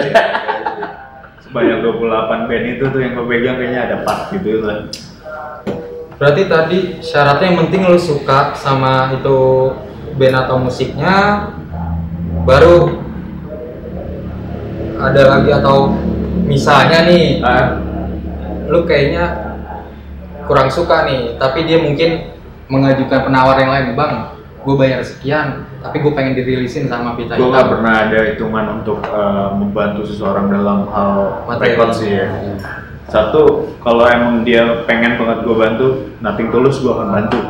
Sebanyak 1.44 1.78
28 1.80 2.48
band 2.48 2.64
itu 2.66 2.84
tuh 2.88 3.00
yang 3.00 3.12
gue 3.14 3.24
pegang 3.24 3.56
kayaknya 3.56 3.80
ada 3.88 3.96
part 4.04 4.28
gitu 4.32 4.64
lah. 4.64 4.84
Berarti 6.18 6.42
tadi 6.50 6.78
syaratnya 6.98 7.46
yang 7.46 7.58
penting 7.62 7.86
lu 7.86 7.96
suka 7.96 8.52
sama 8.52 9.14
itu 9.14 9.38
band 10.18 10.34
atau 10.34 10.56
musiknya 10.58 11.14
baru 12.42 13.06
ada 14.98 15.22
lagi 15.38 15.50
atau 15.54 15.94
misalnya 16.44 17.06
nih 17.06 17.24
Ah, 17.40 17.78
lu 18.68 18.84
kayaknya 18.84 19.54
kurang 20.44 20.68
suka 20.68 21.06
nih 21.06 21.38
tapi 21.38 21.64
dia 21.64 21.78
mungkin 21.80 22.34
mengajukan 22.68 23.30
penawar 23.30 23.56
yang 23.60 23.72
lain 23.72 23.96
bang 23.96 24.14
gue 24.58 24.74
bayar 24.76 25.00
sekian 25.00 25.64
tapi 25.80 26.02
gue 26.02 26.12
pengen 26.12 26.34
dirilisin 26.36 26.90
sama 26.90 27.16
Pita 27.16 27.38
gue 27.38 27.48
gak 27.48 27.70
pernah 27.72 28.10
ada 28.10 28.18
hitungan 28.28 28.82
untuk 28.82 29.00
eh, 29.06 29.48
membantu 29.56 30.04
seseorang 30.04 30.50
dalam 30.50 30.90
hal 30.90 31.46
record 31.56 31.94
sih 31.94 32.10
ya. 32.18 32.28
Satu, 33.08 33.72
kalau 33.80 34.04
emang 34.04 34.44
dia 34.44 34.84
pengen 34.84 35.16
banget 35.16 35.40
gue 35.40 35.56
bantu, 35.56 35.86
nothing 36.20 36.52
tulus 36.52 36.76
gue 36.84 36.92
akan 36.92 37.08
bantu. 37.08 37.40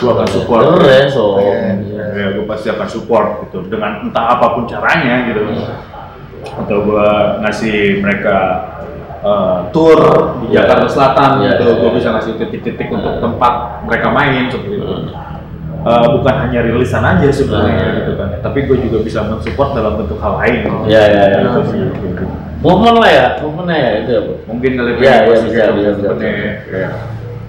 Gue 0.00 0.08
akan 0.08 0.24
support. 0.24 0.80
Keren, 0.80 1.04
so. 1.12 1.36
Ya, 1.36 1.76
ya 2.16 2.26
gue 2.32 2.48
pasti 2.48 2.72
akan 2.72 2.88
support 2.88 3.44
gitu 3.44 3.68
dengan 3.68 4.08
entah 4.08 4.24
apa 4.24 4.56
pun 4.56 4.64
caranya 4.64 5.28
gitu. 5.28 5.52
Atau 6.52 6.76
gue 6.84 7.08
ngasih 7.40 7.76
mereka 8.00 8.36
eh, 9.20 9.58
tour 9.72 10.00
di 10.44 10.52
Iya. 10.52 10.68
Jakarta 10.68 10.86
Selatan 10.86 11.30
Iya, 11.40 11.56
gitu, 11.56 11.64
iya, 11.64 11.74
gue 11.80 11.88
iya. 11.88 11.96
bisa 11.96 12.08
ngasih 12.12 12.32
titik-titik 12.36 12.88
untuk 12.88 13.14
tempat 13.18 13.52
mereka 13.82 14.08
main 14.12 14.52
seperti 14.52 14.76
itu. 14.76 14.94
Eh, 15.84 16.06
bukan 16.16 16.34
hanya 16.40 16.60
rilisan 16.60 17.04
aja 17.04 17.28
sebenarnya 17.28 17.84
Hmm. 17.84 17.96
gitu 18.00 18.12
kan, 18.16 18.28
tapi 18.40 18.64
gue 18.64 18.76
juga 18.80 18.98
bisa 19.00 19.20
mensupport 19.20 19.76
dalam 19.76 19.96
bentuk 19.96 20.16
hal 20.16 20.40
lain. 20.40 20.64
Iya, 20.84 21.02
iya, 21.08 21.24
iya. 21.28 21.38
Gitu 21.44 21.60
gitu. 22.00 22.24
Movement 22.60 22.96
lah 22.96 23.10
ya, 23.12 23.26
movement 23.44 23.68
ya 23.68 23.90
itu 24.00 24.10
ya. 24.16 24.22
Mungkin 24.48 24.70
kali 24.74 24.90
Iya, 24.96 25.00
iya, 25.00 25.28
pasti 25.28 25.46
bisa, 25.46 25.56
gitu, 25.60 25.72
bisa, 25.76 25.90
bisa. 25.92 26.08
sebenarnya 26.08 26.52
kayak 26.64 26.92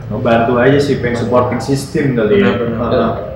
ngebantu 0.06 0.54
aja 0.60 0.80
sih 0.80 0.96
pengen 1.00 1.18
supporting 1.18 1.62
system 1.64 2.06
kali 2.14 2.36
ya. 2.40 2.52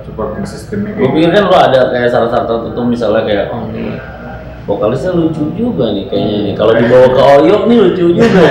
Supporting 0.04 0.44
systemnya 0.44 0.92
Gue 0.96 1.08
pikir 1.12 1.30
kan 1.32 1.44
lo 1.48 1.56
ada 1.56 1.80
kayak 1.88 2.08
salah-salah 2.08 2.44
tertentu 2.44 2.80
misalnya 2.84 3.22
kayak 3.24 3.44
oh 3.52 3.68
ini 3.68 3.96
vokalisnya 4.68 5.12
lucu 5.16 5.52
juga 5.56 5.92
nih 5.92 6.04
kayaknya 6.08 6.38
nih. 6.50 6.54
Kalau 6.54 6.72
dibawa 6.76 7.08
ke 7.10 7.22
Oyok 7.40 7.62
nih 7.66 7.76
lucu 7.80 8.04
juga. 8.14 8.50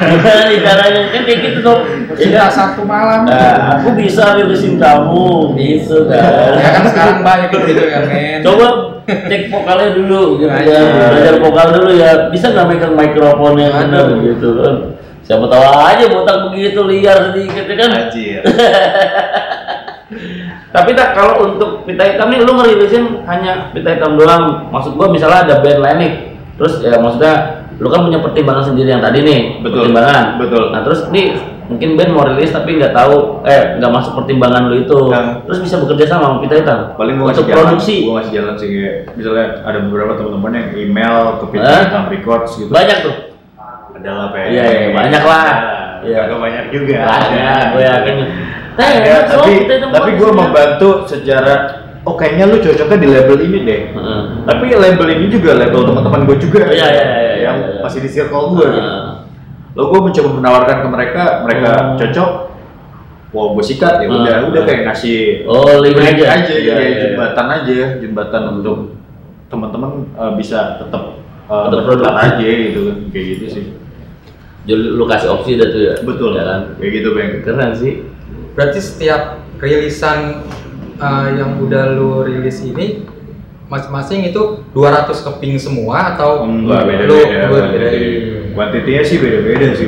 Gimana 0.00 0.42
nih 0.50 0.58
caranya? 0.62 1.02
Kan 1.10 1.22
kayak 1.26 1.40
gitu 1.44 1.58
dong. 1.62 1.80
Ya 1.86 2.14
Cinta 2.18 2.46
kan? 2.46 2.52
satu 2.52 2.82
malam. 2.84 3.26
Nah, 3.26 3.78
aku 3.78 3.88
bisa 3.94 4.34
rilisin 4.36 4.76
kamu. 4.76 5.54
Gitu 5.56 5.96
kan. 6.10 6.50
Ya 6.58 6.68
kan 6.74 6.84
sekarang 6.90 7.18
banyak 7.22 7.50
gitu 7.54 7.82
kan 7.88 8.02
men. 8.06 8.40
Coba 8.42 8.66
cek 9.06 9.42
vokalnya 9.50 9.90
dulu 9.94 10.22
gitu 10.38 10.50
kan. 10.50 10.64
Belajar 11.14 11.34
vokal 11.38 11.66
dulu 11.80 11.90
ya. 11.94 12.10
Bisa 12.28 12.46
nggak 12.50 12.66
megang 12.66 12.94
mikrofonnya 12.98 13.64
yang 13.70 13.76
benar 13.86 14.06
gitu 14.18 14.48
kan? 14.60 14.76
Siapa 15.20 15.46
tahu 15.46 15.62
aja 15.62 16.04
botak 16.10 16.36
begitu 16.50 16.80
liar 16.90 17.30
sedikit 17.30 17.64
ya 17.70 17.76
kan? 17.78 17.90
Anjir. 17.94 18.42
Tapi 20.70 20.90
tak 20.92 21.14
kalau 21.14 21.34
untuk 21.44 21.82
pita 21.82 22.02
hitam 22.04 22.28
nih 22.28 22.40
lu 22.40 22.52
ngerilisin 22.52 23.22
hanya 23.24 23.70
pita 23.70 23.90
hitam 23.92 24.14
doang. 24.14 24.66
Maksud 24.68 24.94
gua 24.94 25.06
misalnya 25.08 25.44
ada 25.44 25.54
band 25.58 25.80
lain 25.80 25.98
nih. 25.98 26.12
Terus 26.54 26.74
ya 26.80 26.98
maksudnya 26.98 27.34
lu 27.78 27.88
kan 27.88 28.02
punya 28.02 28.18
pertimbangan 28.18 28.64
sendiri 28.66 28.90
yang 28.90 29.00
tadi 29.00 29.22
nih. 29.22 29.40
Betul, 29.60 29.88
Pertimbangan. 29.88 30.24
betul. 30.36 30.64
Nah, 30.68 30.80
terus 30.82 31.00
nih 31.08 31.32
mungkin 31.64 31.94
band 31.94 32.10
mau 32.10 32.26
rilis 32.26 32.50
tapi 32.50 32.76
nggak 32.76 32.92
tahu 32.92 33.40
eh 33.42 33.78
nggak 33.78 33.88
masuk 33.88 34.12
pertimbangan 34.18 34.66
lu 34.66 34.82
itu. 34.82 34.98
Yang- 35.08 35.46
Terus 35.46 35.58
bisa 35.62 35.74
bekerja 35.78 36.04
sama 36.06 36.24
sama 36.26 36.36
pita 36.42 36.54
hitam. 36.54 36.80
paling 36.94 37.14
gue 37.16 37.26
untuk 37.26 37.46
produksi. 37.46 37.94
gue 38.04 38.12
ngasih 38.12 38.32
jalan 38.34 38.54
sih 38.54 38.68
kayak 38.68 38.94
misalnya 39.14 39.46
ada 39.62 39.78
beberapa 39.80 40.12
teman-teman 40.14 40.52
yang 40.52 40.68
email 40.76 41.14
ke 41.38 41.44
Hah? 41.46 41.48
Pintu 41.48 41.70
Hitam 41.80 42.04
Records 42.10 42.50
gitu 42.56 42.70
Banyak 42.70 42.98
tuh. 43.00 43.14
adalah 43.94 44.28
pengen 44.30 44.48
Iya, 44.50 44.64
iya, 44.66 44.88
banyak 44.92 45.22
lah. 45.22 45.44
Iya. 46.00 46.20
Iya. 46.26 46.34
banyak 46.36 46.64
juga 46.70 46.94
Banyak, 47.00 47.64
gue 47.70 47.82
yakin. 47.82 48.16
Enak, 48.80 49.22
so, 49.26 49.32
tapi 49.36 49.52
tapi 49.68 50.10
gue 50.14 50.26
ya. 50.26 50.34
membantu 50.34 50.88
secara 51.04 51.54
oh 52.00 52.14
kayaknya 52.14 52.44
lu 52.46 52.56
cocoknya 52.58 52.96
di 52.96 53.08
label 53.08 53.36
ini 53.40 53.58
deh 53.62 53.80
Heeh. 53.92 54.20
tapi 54.42 54.64
label 54.70 55.08
ini 55.10 55.26
juga 55.28 55.50
label 55.54 55.80
teman-teman 55.84 56.20
gue 56.24 56.36
juga 56.38 56.60
Iya, 56.66 56.86
iya, 56.86 57.04
iya, 57.04 57.32
yang 57.42 57.56
iya, 57.58 57.68
iya. 57.70 57.80
masih 57.80 58.00
di 58.00 58.08
circle 58.08 58.54
gue 58.54 58.66
gitu. 58.66 58.80
Heeh. 58.82 59.12
Lalu 59.70 59.86
gue 59.86 60.00
mencoba 60.02 60.28
menawarkan 60.34 60.76
ke 60.76 60.88
mereka, 60.88 61.22
mereka 61.44 61.70
Hmm. 61.70 61.94
cocok. 61.94 62.30
Wah, 63.30 63.46
gue 63.54 63.62
sikat 63.62 63.94
ya 64.00 64.06
Hmm. 64.10 64.18
udah, 64.18 64.36
udah 64.50 64.62
kayak 64.64 64.82
ngasih 64.84 65.46
Oh, 65.46 65.78
link 65.78 65.94
aja. 65.94 66.24
aja, 66.34 66.50
Iya, 66.50 66.58
iya, 66.58 66.74
iya. 66.82 66.98
jembatan 67.06 67.46
aja, 67.48 67.78
jembatan 67.96 68.42
untuk 68.52 68.98
teman-teman 69.46 70.10
uh, 70.14 70.34
bisa 70.34 70.74
tetap 70.76 71.22
uh, 71.46 71.70
produktif. 71.70 72.10
aja 72.18 72.42
gitu 72.42 72.80
kan, 72.84 72.96
kayak 73.08 73.26
gitu 73.30 73.44
sih. 73.46 73.64
Jadi 74.60 74.82
lu 74.90 75.04
kasih 75.06 75.28
opsi 75.30 75.54
dah 75.54 75.68
tuh 75.68 75.80
ya. 75.80 75.94
Betul, 76.02 76.30
Ya 76.34 76.42
kan? 76.44 76.60
kayak 76.76 76.90
gitu 76.92 77.08
bang. 77.14 77.30
Keren 77.40 77.70
sih. 77.72 78.09
Berarti 78.54 78.78
setiap 78.82 79.40
rilisan 79.60 80.42
uh, 80.98 81.28
yang 81.32 81.60
udah 81.60 81.94
lu 81.94 82.24
rilis 82.26 82.60
ini 82.64 83.04
masing-masing 83.70 84.26
itu 84.34 84.66
200 84.74 85.14
keping 85.14 85.54
semua 85.60 86.14
atau 86.16 86.42
Enggak 86.42 86.82
lu 86.84 86.90
beda-beda. 86.90 87.38
beda-beda? 87.46 87.88
Kuantitinya 88.50 89.02
sih 89.06 89.16
beda-beda 89.22 89.66
sih. 89.78 89.86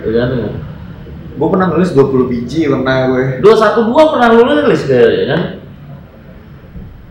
Tergantung 0.00 0.40
ya. 0.40 0.52
Gue 1.34 1.48
pernah 1.50 1.66
nulis 1.74 1.90
20 1.92 2.30
biji 2.30 2.70
pernah 2.70 3.10
gue. 3.12 3.24
Dua 3.44 3.54
satu 3.58 3.84
dua 3.90 4.14
pernah 4.14 4.28
lu 4.32 4.42
rilis 4.48 4.86
kayaknya 4.88 5.24
kan? 5.28 5.42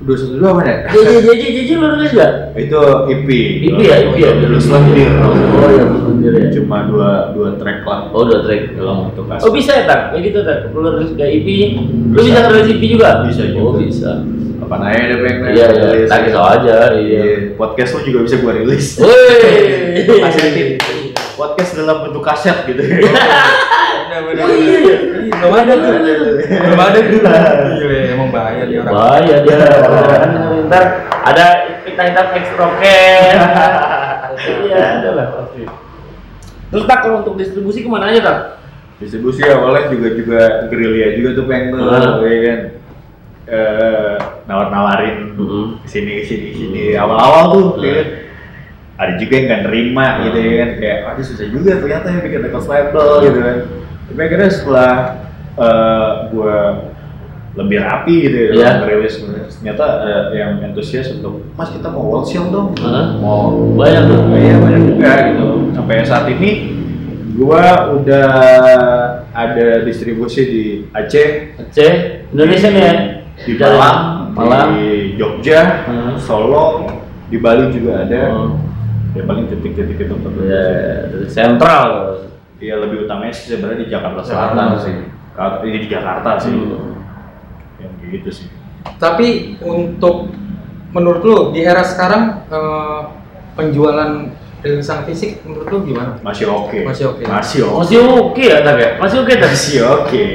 Dua 0.01 0.15
satu 0.17 0.35
dua 0.35 0.57
ya? 0.65 0.75
JJ 0.89 1.11
JJ 1.21 1.43
JJ 1.53 1.69
lu 1.77 1.87
rilis 1.95 2.11
gak? 2.11 2.31
Itu 2.57 2.79
EP. 3.07 3.27
EP 3.61 3.77
ya, 3.79 3.95
EP 4.03 4.15
ya? 4.17 4.31
Terus 4.41 4.65
lendir. 4.67 5.09
Oh 5.21 5.69
ya, 5.69 5.83
sendiri 5.85 6.37
ya. 6.43 6.47
Cuma 6.51 6.77
dua 6.89 7.31
dua 7.31 7.55
track 7.55 7.85
lah. 7.85 8.09
Oh 8.11 8.25
udah 8.25 8.41
track 8.43 8.73
Dalam 8.75 9.13
bentuk 9.13 9.29
kaset. 9.29 9.45
Oh 9.45 9.51
bisa 9.53 9.71
ya 9.77 9.83
tak? 9.85 9.99
Kayak 10.11 10.23
gitu 10.27 10.39
tak? 10.43 10.57
Lu 10.73 10.83
rilis 10.83 11.11
kayak 11.13 11.31
EP, 11.39 11.47
lu 12.09 12.19
bisa 12.19 12.39
rilis 12.49 12.67
EP 12.73 12.83
juga? 12.89 13.09
Bisa 13.29 13.41
Oh 13.53 13.53
juga. 13.53 13.79
bisa. 13.85 14.11
Apa 14.63 14.75
nanya 14.79 15.03
deh 15.11 15.17
pengen 15.19 15.39
Iya 15.51 15.65
iya, 15.71 16.07
tak 16.07 16.19
risau 16.25 16.45
aja. 16.47 16.75
Iya. 16.95 17.23
Podcast 17.55 17.91
lu 17.95 17.99
juga 18.03 18.19
bisa 18.25 18.35
gue 18.41 18.53
rilis. 18.59 18.85
Woi. 18.97 20.07
Kasetin. 20.19 20.67
Podcast 21.33 21.71
dalam 21.75 21.97
bentuk 22.03 22.23
kaset 22.25 22.57
gitu. 22.65 22.81
Bener-bener. 24.13 24.45
Ih, 25.25 25.31
Belum 25.33 25.53
ada 25.55 25.73
tuh. 25.73 25.91
Belum 26.45 26.79
ada 26.79 26.99
tuh. 27.01 27.19
Gila, 27.73 27.97
emang 28.13 28.29
bahaya 28.29 28.63
dia 28.63 28.77
orang. 28.79 28.93
Bahaya 28.93 29.35
dia. 29.41 29.55
Ntar 30.69 30.83
ada 31.25 31.45
hitam-hitam 31.83 32.25
X 32.31 32.45
roket. 32.53 33.37
Iya, 34.63 34.81
ada 34.99 35.09
lah 35.13 35.27
pasti. 35.33 35.61
Terus 36.69 36.83
tak 36.85 36.99
kalau 37.01 37.21
untuk 37.21 37.37
distribusi 37.37 37.81
ke 37.81 37.89
mana 37.89 38.09
aja 38.09 38.21
tak? 38.21 38.39
distribusi 38.93 39.43
awalnya 39.43 39.91
juga 39.91 40.15
juga 40.15 40.39
gerilya 40.71 41.19
juga 41.19 41.29
tuh 41.35 41.43
pengen 41.43 41.75
tuh 41.75 42.23
ya 42.23 42.39
kan 42.39 42.59
Eh, 43.43 44.15
nawar-nawarin 44.47 45.35
Mhm. 45.35 45.83
sini 45.83 46.23
sini 46.23 46.55
sini 46.55 46.83
awal-awal 46.95 47.43
tuh 47.51 47.65
Hmm. 47.75 47.83
ya 47.83 47.91
kan. 47.99 48.07
ada 48.95 49.13
juga 49.19 49.33
yang 49.35 49.45
nggak 49.51 49.63
nerima 49.67 50.05
gitu 50.23 50.37
ya 50.39 50.53
kan 50.55 50.69
kayak 50.79 50.97
aduh 51.03 51.25
susah 51.27 51.47
juga 51.51 51.71
ternyata 51.75 52.07
ya 52.07 52.19
bikin 52.23 52.39
record 52.47 52.65
label 52.71 53.07
gitu 53.19 53.39
kan 53.43 53.57
tapi 54.05 54.19
akhirnya 54.21 54.49
setelah 54.49 54.91
eh, 55.53 56.09
gua 56.29 56.57
lebih 57.53 57.77
rapi 57.79 58.15
gitu 58.25 58.37
ya 58.49 58.51
Iya. 58.51 58.69
ngerilis 58.81 59.15
ternyata 59.53 59.85
ada 60.01 60.33
yang 60.33 60.51
antusias 60.63 61.13
untuk 61.13 61.53
mas 61.53 61.69
kita 61.69 61.85
mau 61.87 62.01
wall 62.03 62.25
show 62.25 62.49
dong 62.49 62.73
Hah? 62.81 63.13
mau 63.21 63.53
Banyak. 63.77 64.03
Oh 64.09 64.33
iya 64.33 64.57
banyak 64.57 64.81
juga 64.89 65.11
gitu. 65.29 65.45
Sampai 65.71 66.01
saat 66.01 66.25
ini 66.27 66.49
gua 67.33 67.93
udah 67.93 68.29
ada 69.29 69.67
distribusi 69.81 70.41
di 70.43 70.63
Aceh, 70.89 71.53
Aceh, 71.57 71.93
Indonesia 72.29 72.69
nih 72.69 72.81
ya? 72.81 72.93
di 73.33 73.51
Malang, 73.57 73.97
Malang. 74.33 74.67
di 74.73 74.87
Jogja, 75.17 75.61
Hmm. 75.85 76.13
Solo, 76.17 76.85
di 77.29 77.37
Bali 77.37 77.69
juga 77.69 78.05
ada. 78.05 78.21
Oh. 78.29 78.57
Ya 79.13 79.25
paling 79.25 79.45
titik-titik 79.45 79.97
itu. 79.99 80.15
Ya, 80.45 80.65
dari 81.09 81.27
sentral. 81.29 81.89
Iya 82.63 82.79
lebih 82.79 83.03
utamanya 83.03 83.35
sih 83.35 83.51
sebenarnya 83.51 83.83
di 83.83 83.89
Jakarta 83.91 84.21
Selatan 84.23 84.67
Hmm. 84.71 84.79
sih. 84.79 84.95
Kalau 85.35 85.67
ini 85.67 85.77
di 85.83 85.89
Jakarta 85.91 86.39
sih. 86.39 86.55
Hmm. 86.55 86.95
Yang 87.83 87.93
gitu 88.07 88.29
sih. 88.31 88.47
Tapi 88.95 89.59
untuk 89.59 90.31
menurut 90.95 91.21
lu 91.27 91.37
di 91.51 91.59
era 91.59 91.83
sekarang 91.83 92.47
eh, 92.47 93.01
penjualan 93.59 94.31
rilisan 94.63 95.03
fisik 95.03 95.43
menurut 95.43 95.67
lu 95.67 95.77
gimana? 95.91 96.15
Masih 96.23 96.47
oke. 96.47 96.87
Masih 96.87 97.11
oke. 97.11 97.27
Masih 97.27 97.67
oke. 97.67 97.79
Masih 97.83 97.99
oke 97.99 98.43
ya 98.47 98.63
tak 98.63 98.75
ya? 98.79 98.89
Masih 98.95 99.17
oke 99.27 99.33
tak? 99.35 99.49
Masih 99.51 99.79
oke. 99.83 100.25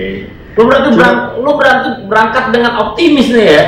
Lu 0.52 0.62
berarti 0.66 0.88
berang, 0.92 1.18
lu 1.40 1.50
berarti 1.56 1.88
berangkat 2.04 2.44
dengan 2.52 2.72
optimis 2.82 3.32
nih 3.32 3.46
ya? 3.56 3.62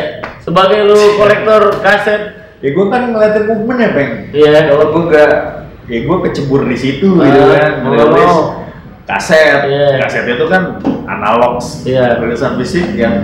Sebagai 0.44 0.84
lu 0.84 1.16
kolektor 1.16 1.80
kaset. 1.80 2.36
Ya 2.60 2.76
gue 2.76 2.86
kan 2.92 3.08
ngeliatin 3.08 3.48
movement 3.48 3.80
ya, 3.80 3.90
Peng. 3.96 4.10
Iya. 4.36 4.68
Kalau 4.68 4.92
gue 4.92 5.02
gak, 5.08 5.32
ya 5.90 5.98
gue 6.00 6.16
kecebur 6.24 6.62
di 6.64 6.76
situ 6.78 7.18
Ah, 7.18 7.26
gitu 7.26 7.40
kan, 7.50 7.70
oh. 7.74 7.82
ngerilis 7.84 8.36
kaset. 9.04 9.58
Iya. 9.66 9.86
Kaset 9.98 10.24
itu 10.24 10.44
kan 10.46 10.78
analog, 11.04 11.58
Iya. 11.82 12.16
rilisan 12.16 12.54
fisik 12.56 12.94
yang 12.94 13.14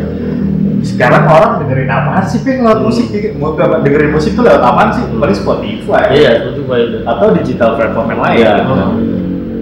sekarang 0.82 1.24
orang 1.24 1.62
dengerin 1.62 1.86
apaan 1.88 2.22
sih, 2.22 2.42
Peng, 2.42 2.62
lewat 2.62 2.78
Hmm. 2.78 2.86
musik? 2.86 3.06
Mau 3.34 3.54
apa- 3.54 3.80
dengerin 3.80 4.10
musik 4.10 4.34
tuh 4.34 4.42
lewat 4.42 4.60
apaan 4.60 4.90
sih? 4.90 5.02
Hmm. 5.02 5.18
Paling 5.18 5.34
Spotify. 5.36 6.02
Iya, 6.10 6.30
Spotify 6.42 6.78
itu. 6.84 6.98
Atau 7.02 7.26
digital 7.32 7.70
platform 7.74 8.06
yang 8.12 8.22
lain. 8.22 8.36
Iya. 8.36 8.52
gitu. 8.60 8.74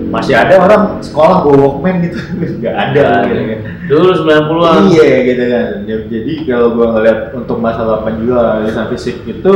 Masih 0.09 0.31
ada 0.33 0.55
orang 0.57 0.83
sekolah 1.03 1.43
bawa 1.43 1.57
Walkman 1.59 1.99
gitu, 2.01 2.19
nggak 2.62 2.71
ada. 2.73 3.27
gitu 3.27 3.43
kan. 3.43 3.59
Dulu 3.85 4.09
90-an. 4.14 4.77
Iya 4.87 5.11
gitu 5.27 5.45
kan. 5.45 5.67
Ya, 5.85 5.97
Jadi 6.07 6.33
kalau 6.47 6.69
gua 6.73 6.87
ngeliat 6.95 7.19
untuk 7.35 7.59
masalah 7.59 8.01
penjualan 8.01 8.62
rilisan 8.62 8.87
fisik 8.88 9.27
itu 9.27 9.55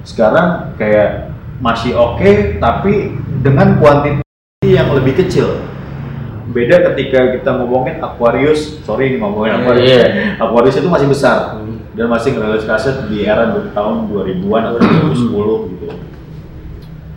sekarang 0.00 0.70
kayak 0.78 1.34
masih 1.56 1.96
oke 1.96 2.60
tapi 2.60 3.16
dengan 3.40 3.80
kuantiti 3.80 4.22
yang 4.66 4.92
lebih 4.92 5.16
kecil. 5.16 5.62
Beda 6.46 6.78
ketika 6.92 7.36
kita 7.36 7.50
ngomongin 7.58 7.98
Aquarius, 7.98 8.78
sorry 8.86 9.12
ini 9.12 9.18
ngomongin 9.18 9.50
Iya, 9.52 9.58
Aquarius. 9.60 9.88
iya. 9.90 10.06
Aquarius 10.38 10.76
itu 10.78 10.88
masih 10.88 11.08
besar 11.10 11.38
Hmm. 11.58 11.76
dan 11.92 12.06
masih 12.06 12.28
ngerilis 12.32 12.64
kaset 12.64 12.96
di 13.10 13.26
era 13.26 13.44
tahun 13.74 14.06
2000-an 14.08 14.62
atau 14.72 14.78
2010 14.78 15.58
gitu. 15.74 15.86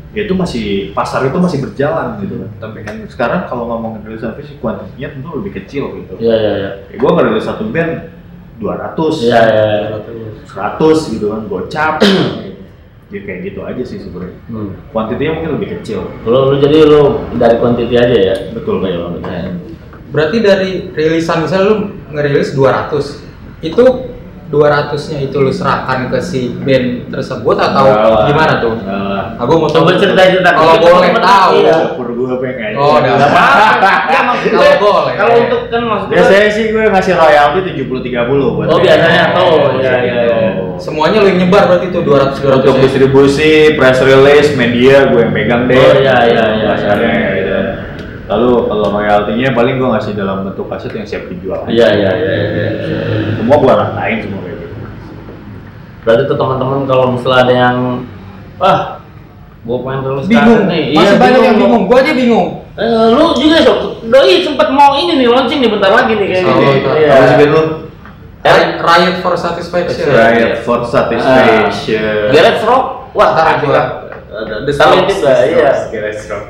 Ya 0.09 0.25
itu 0.25 0.33
masih 0.33 0.65
pasar 0.97 1.21
itu 1.21 1.37
masih 1.37 1.61
berjalan 1.61 2.17
gitu 2.19 2.41
kan. 2.41 2.49
Tapi 2.57 2.77
kan 2.81 2.95
sekarang 3.05 3.41
kalau 3.45 3.69
ngomongin 3.69 4.01
rilisan 4.09 4.33
fisik 4.33 4.57
kuantitinya 4.57 5.13
tentu 5.13 5.29
lebih 5.37 5.51
kecil 5.61 5.93
gitu. 6.01 6.13
Iya, 6.17 6.35
iya, 6.35 6.51
iya. 6.57 6.69
Ya, 6.89 6.95
gue 6.97 7.09
ngerilis 7.13 7.45
satu 7.45 7.69
band 7.69 8.09
200, 8.57 9.21
Iya, 9.21 9.41
iya. 9.45 9.65
iya. 9.93 10.29
100 10.49 11.13
gitu 11.13 11.25
kan, 11.29 11.45
gocap. 11.45 11.93
ya 13.09 13.19
kayak 13.21 13.39
gitu 13.43 13.59
aja 13.65 13.83
sih 13.83 13.97
sebenarnya. 13.97 14.37
Hmm. 14.47 14.71
Kuantitinya 14.89 15.31
mungkin 15.35 15.51
lebih 15.57 15.69
kecil. 15.77 15.99
Lu, 16.23 16.53
lu 16.53 16.55
jadi 16.57 16.77
lu 16.85 17.01
dari 17.35 17.55
kuantiti 17.57 17.95
aja 17.95 18.15
ya? 18.15 18.35
Betul, 18.53 18.81
Iya, 18.81 18.97
betul. 19.09 19.25
iya. 19.25 19.51
Berarti 20.09 20.37
dari 20.41 20.69
rilisan 20.89 21.45
misalnya 21.45 21.65
lu 21.67 21.75
ngerilis 22.09 22.53
200 22.53 23.25
itu 23.61 23.83
200-nya 24.49 25.29
itu 25.29 25.37
lu 25.37 25.53
serahkan 25.53 26.09
ke 26.09 26.17
si 26.17 26.49
band 26.57 27.13
tersebut 27.13 27.53
atau 27.53 27.85
Enggak 27.85 28.09
lah. 28.09 28.25
gimana 28.25 28.53
tuh? 28.57 28.73
Enggak 28.81 28.97
lah. 29.05 29.25
Aku 29.37 29.51
mau 29.61 29.69
Coba 29.69 29.93
cerita-cerita. 29.93 30.49
Kalau 30.57 30.73
Kita 30.73 30.89
boleh 30.89 31.11
tahu. 31.21 31.53
Iya. 31.61 31.77
Gue 32.19 32.35
pengen. 32.41 32.73
Oh, 32.75 32.97
udah. 32.97 33.13
Apa-apa. 33.15 33.93
Maksud 34.33 34.49
Kalau 34.51 34.75
boleh. 34.81 35.13
Kalau 35.15 35.33
untuk 35.45 35.61
kan 35.69 35.81
maksud 35.85 36.07
gue. 36.09 36.13
Biasanya 36.17 36.49
sih 36.49 36.65
gue 36.73 36.83
ngasih 36.89 37.13
royalti 37.13 37.59
70-30 37.77 38.57
buat 38.57 38.67
Oh, 38.73 38.79
biasanya 38.81 39.23
tuh. 39.37 39.53
Iya, 39.77 39.93
iya. 40.01 40.28
Semuanya 40.79 41.17
lu 41.21 41.27
yang 41.29 41.39
nyebar 41.45 41.63
berarti 41.67 41.91
itu 41.91 41.99
200 42.01 42.39
200 42.39 42.59
Untuk 42.63 42.75
ya? 42.75 42.81
distribusi, 42.87 43.51
press 43.75 43.99
release, 44.01 44.49
media 44.55 45.07
gue 45.11 45.19
yang 45.21 45.33
pegang 45.35 45.63
deh. 45.67 45.75
Oh, 45.77 45.93
iya, 45.99 46.17
iya, 46.25 46.43
iya, 46.55 46.69
Kasarnya 46.75 47.11
iya. 47.13 47.29
gitu. 47.35 47.57
Lalu 48.29 48.51
kalau 48.69 48.87
royaltinya 48.93 49.49
paling 49.57 49.75
gue 49.77 49.89
ngasih 49.89 50.13
dalam 50.15 50.37
bentuk 50.47 50.65
kaset 50.71 50.91
yang 50.95 51.07
siap 51.07 51.27
dijual. 51.27 51.67
Iya, 51.67 51.87
iya, 51.93 52.11
iya. 52.15 52.33
iya. 52.39 52.69
Semua 53.37 53.55
gue 53.59 53.73
ratain 53.73 54.17
semua 54.23 54.39
kayak 54.45 54.57
gitu. 54.63 54.75
Berarti 56.07 56.23
tuh 56.25 56.37
teman-teman 56.39 56.79
kalau 56.87 57.05
misalnya 57.13 57.39
ada 57.43 57.53
yang 57.53 57.77
wah 58.55 58.79
gua 59.59 59.77
pengen 59.83 60.01
terus 60.07 60.25
bingung 60.31 60.63
kaset 60.63 60.71
nih. 60.71 60.83
masih 60.95 61.03
Iya, 61.03 61.11
banyak 61.19 61.41
yang 61.43 61.57
bingung 61.59 61.83
gua 61.91 61.97
aja 61.99 62.13
bingung 62.15 62.49
Eh, 62.79 63.07
lu 63.11 63.35
juga 63.35 63.59
sok 63.59 64.07
doi 64.07 64.39
sempet 64.39 64.71
mau 64.71 64.95
ini 64.95 65.19
nih 65.19 65.27
launching 65.27 65.59
nih 65.59 65.67
bentar 65.67 65.91
lagi 65.91 66.15
nih 66.15 66.27
kayak 66.31 66.47
Oh. 66.47 66.95
Iya. 66.95 67.35
Sih 67.35 67.47
lu? 67.51 67.88
Riot, 68.39 68.79
Riot 68.79 69.15
for 69.19 69.35
Satisfaction 69.35 70.07
Riot 70.15 70.63
for 70.63 70.87
Satisfaction. 70.87 72.31
Garage 72.31 72.63
Rock. 72.63 73.11
Wah, 73.11 73.29
Ntar 73.35 73.59
gua- 73.59 73.73
lah. 73.75 73.87
Ada 74.29 74.95
intip 74.95 75.17
dah, 75.19 75.37
iya. 75.43 75.71
Garage 75.91 76.23
Rock. 76.31 76.49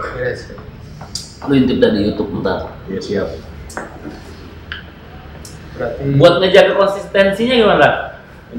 Lu 1.49 1.53
intip 1.57 1.77
dah 1.81 1.89
di 1.95 1.99
YouTube 2.11 2.29
bentar. 2.35 2.77
Iya 2.85 2.99
siap. 3.01 3.29
berarti 5.79 6.01
Buat 6.19 6.43
ngejaga 6.43 6.73
konsistensinya 6.75 7.55
gimana? 7.55 7.89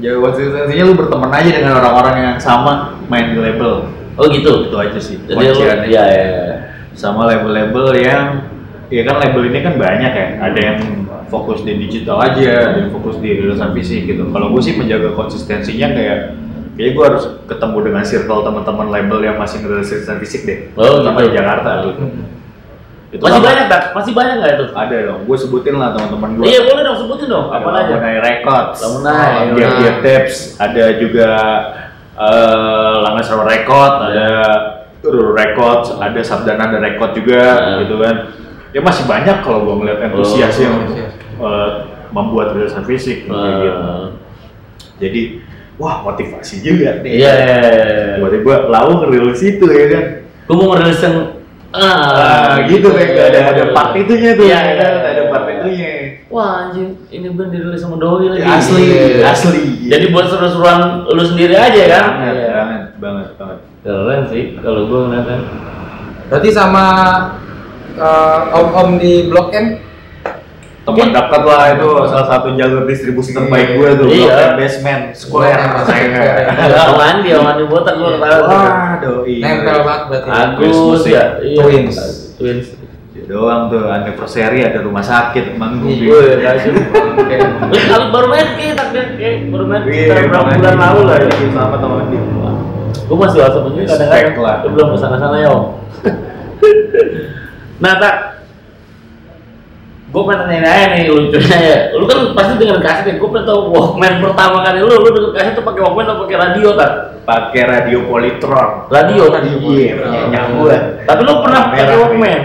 Jaga 0.01 0.17
konsistensinya 0.25 0.83
lu 0.89 0.93
berteman 0.97 1.29
aja 1.29 1.49
dengan 1.53 1.73
orang-orang 1.77 2.15
yang 2.17 2.37
sama 2.41 2.97
main 3.05 3.31
di 3.31 3.37
label. 3.37 3.85
Oh 4.17 4.25
gitu. 4.27 4.67
Itu 4.67 4.75
aja 4.81 4.97
sih. 4.97 5.21
Jadi 5.29 5.37
lu 5.37 5.61
iya 5.61 5.75
iya. 5.85 6.03
iya. 6.09 6.55
Sama 6.97 7.29
label-label 7.29 7.95
yang 7.95 8.49
ya 8.89 9.05
kan 9.05 9.21
label 9.21 9.47
ini 9.53 9.59
kan 9.61 9.77
banyak 9.77 10.11
ya. 10.11 10.27
Ada 10.41 10.59
yang 10.59 10.77
fokus 11.31 11.63
di 11.63 11.79
digital 11.79 12.19
aja, 12.19 12.75
yang 12.75 12.91
fokus 12.91 13.15
di 13.17 13.39
rilisan 13.39 13.71
fisik 13.71 14.03
gitu. 14.05 14.27
Kalau 14.27 14.51
gue 14.51 14.61
sih 14.61 14.75
menjaga 14.75 15.15
konsistensinya 15.15 15.87
kayak 15.89 16.17
kayak 16.75 16.91
gue 16.91 17.03
harus 17.07 17.23
ketemu 17.47 17.77
dengan 17.87 18.03
circle 18.03 18.43
teman-teman 18.43 18.87
label 18.91 19.19
yang 19.23 19.39
masih 19.39 19.63
ngerilis 19.63 19.87
rilisan 19.89 20.19
fisik 20.19 20.41
deh. 20.43 20.59
Oh, 20.75 20.99
Terutama 20.99 21.23
gitu. 21.23 21.27
di 21.31 21.37
Jakarta 21.39 21.69
gitu. 21.87 22.03
Itu 23.11 23.23
Masih 23.27 23.39
apa? 23.39 23.47
banyak 23.51 23.65
tak? 23.67 23.83
Masih 23.91 24.11
banyak 24.15 24.35
nggak 24.39 24.51
itu? 24.55 24.65
Ada 24.71 24.95
dong. 25.03 25.19
Gue 25.27 25.37
sebutin 25.39 25.75
lah 25.75 25.91
teman-teman 25.91 26.29
gue. 26.39 26.43
Iya 26.47 26.59
boleh 26.63 26.81
dong 26.83 26.97
sebutin 26.99 27.27
dong. 27.27 27.47
Apa 27.51 27.67
aja? 27.75 27.91
Lamunai 27.95 28.17
Records, 28.19 28.77
Lamunai, 28.79 29.31
Lamunai. 29.35 29.71
Gear 29.79 29.95
Tapes, 29.99 30.35
ada 30.55 30.83
juga 30.95 31.29
eh 32.15 32.93
Langas 33.03 33.27
Record, 33.31 33.93
ada 34.05 34.27
Ruru 35.01 35.33
Records, 35.33 35.91
ada 35.97 36.19
Sabdana 36.21 36.69
ada 36.69 36.79
Record 36.79 37.11
juga, 37.17 37.41
Hmm. 37.41 37.77
gitu 37.83 37.95
kan. 37.99 38.15
Ya 38.71 38.79
masih 38.79 39.03
banyak 39.03 39.43
kalau 39.43 39.67
gue 39.67 39.75
ngeliat 39.83 39.99
entusias 40.07 40.55
Oh, 40.55 40.63
yang. 40.63 40.75
Eh, 41.41 41.69
membuat 42.13 42.53
rilisan 42.53 42.85
fisik 42.85 43.25
gitu. 43.25 43.33
Ah. 43.33 44.13
Jadi 45.01 45.41
wah 45.81 46.05
motivasi 46.05 46.61
juga 46.61 47.01
nih. 47.01 47.11
Iya, 47.17 47.31
iya, 47.33 47.55
iya. 47.57 47.85
Tiba-tiba 48.21 48.69
lau 48.69 49.01
ngerilis 49.01 49.41
itu 49.41 49.65
ya 49.65 49.85
kan. 49.89 50.05
Gue 50.45 50.55
mau 50.55 50.77
ngerilis 50.77 51.01
yang 51.01 51.17
Ah, 51.71 52.67
gitu 52.67 52.91
kayak 52.91 53.31
ada 53.31 53.39
ada 53.55 53.63
part 53.71 53.95
itunya 53.95 54.35
tuh. 54.35 54.43
Iya, 54.43 54.59
ya 54.59 54.73
kan? 54.75 54.91
Ada 55.07 55.21
part 55.31 55.45
itunya. 55.47 55.91
Wah 56.27 56.67
anjing, 56.67 56.99
ini 57.07 57.31
band 57.31 57.47
dirilis 57.55 57.79
sama 57.79 57.95
Doi 57.95 58.27
lagi. 58.27 58.43
Asli, 58.43 58.83
Iya. 58.91 59.31
asli. 59.31 59.87
Jadi 59.87 60.11
buat 60.11 60.27
seru-seruan 60.27 61.07
lu 61.07 61.23
sendiri 61.23 61.55
aja 61.55 61.81
kan? 61.87 62.05
banget, 62.19 62.35
Iya. 62.35 62.51
banget, 62.51 62.83
banget, 62.99 63.27
banget. 63.39 63.57
Keren 63.87 64.21
sih 64.27 64.43
kalau 64.59 64.81
gue 64.83 64.99
ngeliatnya. 64.99 65.37
Berarti 66.27 66.49
sama 66.51 66.85
eh, 67.91 68.39
om-om 68.55 68.99
di 68.99 69.27
Blok 69.31 69.51
M 69.51 69.79
Teman 70.81 71.13
dekat 71.13 71.41
lah 71.45 71.77
itu 71.77 71.87
salah 72.09 72.25
satu 72.25 72.57
jalur 72.57 72.89
distribusi 72.89 73.37
terbaik 73.37 73.77
gue 73.77 73.89
tuh. 74.01 74.07
Iya. 74.09 74.57
Basement 74.57 75.13
Square. 75.13 75.61
Iya. 75.93 76.89
Om 76.89 76.97
Andi, 76.97 77.29
Om 77.37 77.45
Andi 77.45 77.63
botak 77.69 78.01
gue 78.01 78.17
tahu. 78.17 78.41
Wah, 78.49 78.97
doi. 78.97 79.37
nempel 79.45 79.77
banget 79.85 80.03
berarti. 80.09 80.29
Agus 80.33 81.03
ya, 81.05 81.37
iya. 81.45 81.57
Twins. 81.61 81.95
Twins. 82.41 82.67
Doang 83.29 83.69
tuh 83.69 83.85
anniversary 83.93 84.65
ada 84.65 84.81
rumah 84.81 85.05
sakit 85.05 85.53
manggung. 85.61 85.93
Iya. 85.93 86.49
Kali 86.49 88.05
baru 88.09 88.27
main 88.33 88.47
kayak 88.57 89.53
baru 89.53 89.65
main 89.69 89.81
sekitar 89.85 90.17
berapa 90.33 90.49
bulan 90.57 90.75
lalu 90.81 91.01
lah. 91.05 91.17
ya. 91.21 91.29
Sama 91.53 91.77
teman 91.77 92.09
di 92.09 92.17
Gue 93.11 93.17
masih 93.19 93.43
WhatsApp 93.43 93.67
Respect 93.75 93.99
kadang-kadang. 94.09 94.71
belum 94.71 94.87
ke 94.95 94.97
sana 94.97 95.17
sana 95.19 95.35
ya 95.43 95.51
Om. 95.55 95.63
nah 97.77 97.93
tak. 97.99 98.30
Gue 100.11 100.27
pengen 100.27 100.43
nanya 100.43 100.67
aja 100.67 100.85
nih 100.91 101.07
lucunya 101.07 101.57
ya. 101.63 101.77
Lu 101.95 102.03
kan 102.03 102.35
pasti 102.35 102.59
dengan 102.59 102.83
kaset 102.83 103.07
ya. 103.07 103.15
Gue 103.15 103.31
pengen 103.31 103.47
tahu 103.47 103.71
Walkman 103.71 104.19
pertama 104.19 104.59
kali 104.59 104.83
lu, 104.83 104.91
lu 104.91 105.09
dengan 105.15 105.31
kaset 105.39 105.55
tuh 105.55 105.63
pakai 105.63 105.81
Walkman 105.87 106.03
atau 106.03 106.19
pakai 106.27 106.37
radio 106.37 106.69
tak? 106.75 106.91
pakai 107.21 107.63
radio 107.63 107.99
Polytron. 108.09 108.69
Radio 108.91 109.23
kan? 109.31 109.41
Iya, 109.47 110.27
nyamuk 110.27 110.67
lah. 110.67 110.81
Tapi 111.07 111.21
lu 111.23 111.33
pernah 111.39 111.61
pakai 111.71 111.95
Walkman? 111.95 112.41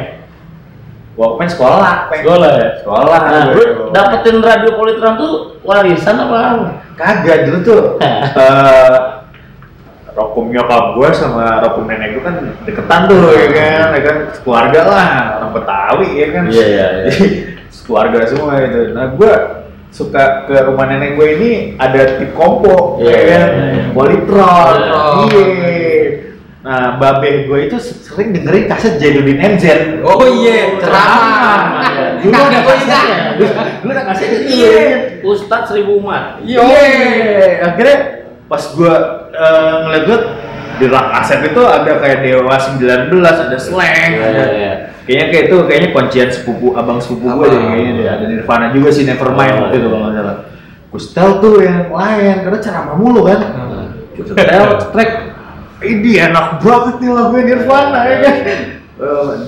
Walkman 1.19 1.49
sekolah. 1.51 1.95
Sekolah 2.15 2.51
ya? 2.55 2.69
Sekolah. 2.87 3.21
Nah, 3.27 3.45
lu 3.51 3.63
dapetin 3.91 4.39
radio 4.39 4.71
Polytron 4.79 5.15
tuh 5.19 5.33
warisan 5.67 6.23
apa? 6.23 6.39
Kagak 6.95 7.51
dulu 7.51 7.59
tuh. 7.67 7.83
eh 8.07 9.17
rokum 10.17 10.49
nyokap 10.49 10.97
gue 10.97 11.09
sama 11.13 11.61
rokum 11.61 11.85
nenek 11.85 12.17
gue 12.17 12.25
kan 12.25 12.41
deketan 12.65 13.05
tuh 13.05 13.37
ya 13.37 13.53
kan, 13.53 13.87
ya 13.93 14.01
kan 14.01 14.17
keluarga 14.41 14.81
lah 14.89 15.09
orang 15.37 15.53
Betawi 15.53 16.09
ya 16.17 16.27
kan. 16.33 16.45
Iya, 16.49 16.65
iya, 16.65 16.87
iya. 17.05 17.13
Keluarga 17.87 18.19
semua 18.27 18.59
itu. 18.61 18.93
Nah 18.93 19.15
gue 19.15 19.33
suka 19.95 20.45
ke 20.51 20.57
rumah 20.67 20.91
nenek 20.91 21.17
gue 21.17 21.29
ini 21.39 21.51
ada 21.81 22.21
tip 22.21 22.35
kompo, 22.37 23.01
Iya, 23.01 23.11
ya 23.11 23.23
kan, 23.23 23.43
iya, 23.49 23.65
iya. 23.65 23.83
Polytron. 23.95 24.75
Polytron. 24.77 25.15
Iya. 25.31 25.97
Nah, 26.67 26.99
babe 26.99 27.47
gue 27.47 27.59
itu 27.71 27.79
sering 27.79 28.35
dengerin 28.35 28.67
kaset 28.67 28.99
Jainuddin 28.99 29.39
MZ. 29.39 29.65
Oh 30.03 30.27
iya, 30.27 30.75
ceramah. 30.83 31.63
Dulu 32.19 32.35
ada 32.35 32.51
iya. 32.51 32.61
kasetnya. 32.67 33.03
Dulu 33.81 33.91
ada 33.95 34.03
kasetnya. 34.11 34.39
Iya. 34.51 34.83
Ustadz 35.23 35.71
seribu 35.71 36.03
umat. 36.03 36.43
Iya. 36.43 36.61
Akhirnya 37.71 37.99
pas 38.51 38.63
gua 38.75 38.95
eh, 39.31 39.75
ngeliat 39.87 40.23
di 40.77 40.87
rak 40.91 41.07
kaset 41.09 41.41
itu 41.41 41.63
ada 41.65 41.93
kayak 42.03 42.19
Dewa 42.21 42.55
19, 42.59 43.09
ada 43.15 43.57
slang, 43.57 44.11
Iya, 44.13 44.27
ada 44.27 44.29
iya, 44.29 44.47
iya. 44.53 44.73
Kayaknya 45.07 45.27
kayak 45.31 45.45
itu 45.47 45.57
kayaknya 45.65 45.89
kuncian 45.91 46.29
sepupu 46.29 46.67
abang 46.75 46.99
sepupu 46.99 47.27
gue 47.31 47.47
deh 47.47 47.61
kayaknya 47.63 47.93
deh. 47.95 48.07
ada 48.07 48.25
Nirvana 48.27 48.67
juga 48.71 48.89
sih 48.91 49.03
Nevermind 49.03 49.55
Oh, 49.55 49.61
waktu 49.63 49.77
itu 49.77 49.81
iya. 49.81 49.89
kalau 49.89 50.03
nggak 50.03 50.15
salah. 50.17 50.37
Gue 50.87 51.01
setel 51.01 51.31
tuh 51.39 51.55
yang 51.61 51.81
lain 51.89 52.37
karena 52.43 52.59
ceramah 52.59 52.97
mulu 52.97 53.21
kan. 53.25 53.41
Gue 54.13 54.25
setel 54.27 54.65
track 54.91 55.11
ini 55.79 56.11
enak 56.17 56.47
banget 56.59 56.95
nih 56.99 57.11
lagu 57.11 57.37
Nirvana 57.37 58.01
ya 58.05 58.17
kan. 58.19 58.37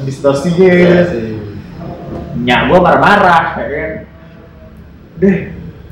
Distorsinya 0.04 0.64
ya 0.64 0.74
Iya 0.74 0.88
kan. 0.94 1.04
sih. 1.10 1.26
Nyak 2.38 2.60
gua 2.68 2.78
marah-marah 2.78 3.44
ya 3.58 3.66
kan. 3.66 3.90
Deh, 5.18 5.36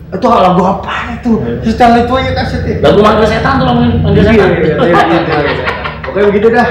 itu 0.07 0.27
lagu 0.31 0.63
apa 0.63 0.95
itu? 1.19 1.31
Setel 1.67 2.07
itu 2.07 2.13
aja 2.15 2.33
kasetnya. 2.37 2.75
Lagu 2.79 3.01
manggil 3.03 3.27
setan 3.27 3.59
tuh 3.59 3.67
lagu 3.67 3.81
manggil 3.83 4.23
Iya, 4.23 4.47
setan. 4.79 5.07
Pokoknya 6.17 6.33
begitu 6.33 6.49
dah. 6.49 6.69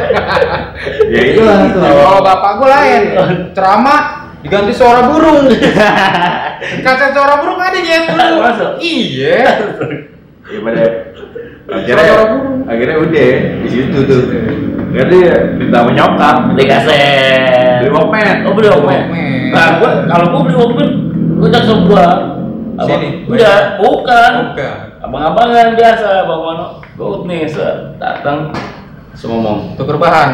ya 1.13 1.21
itulah 1.21 1.69
tuh. 1.69 1.81
Kalau 1.85 2.17
bapak 2.25 2.51
gue 2.57 2.65
lain, 2.73 3.01
ceramah 3.53 4.01
diganti 4.41 4.73
suara 4.73 5.05
burung. 5.05 5.45
Kaca 6.85 7.13
suara 7.13 7.45
burung 7.45 7.61
ada 7.61 7.77
gitu. 7.77 8.09
Masuk. 8.17 8.71
Iya. 8.81 9.37
Ya 10.49 10.59
pada 10.65 10.83
akhirnya 11.77 12.03
Suara 12.09 12.25
burung. 12.33 12.57
akhirnya 12.65 12.97
udah 13.05 13.29
di 13.61 13.69
situ 13.69 13.97
tuh. 14.09 14.21
Jadi 14.97 15.17
minta 15.61 15.77
sama 15.85 15.91
nyokap. 15.93 16.35
Beli 16.49 16.65
kaset. 16.65 17.85
Beli 17.85 17.89
Walkman. 17.93 18.49
Oh 18.49 18.53
beli 18.57 18.67
Walkman. 18.73 19.03
Nah, 19.53 19.77
gua 19.77 20.09
kalau 20.09 20.25
gua 20.33 20.41
beli 20.41 20.55
Walkman, 20.57 20.89
gua 21.37 21.47
cak 21.53 21.63
sebuah. 21.69 22.13
Abang, 22.81 22.97
Sini. 22.97 23.29
Enggak, 23.29 23.77
bukan. 23.77 24.33
Bukan. 24.57 24.77
Abang-abangan 25.05 25.77
biasa, 25.77 26.25
Bang 26.25 26.41
Mano. 26.41 26.67
Gua 26.97 27.21
nih 27.29 27.45
datang 28.01 28.49
semua 29.15 29.35
ngomong. 29.41 29.59
Tuker 29.79 29.97
bahan. 29.97 30.29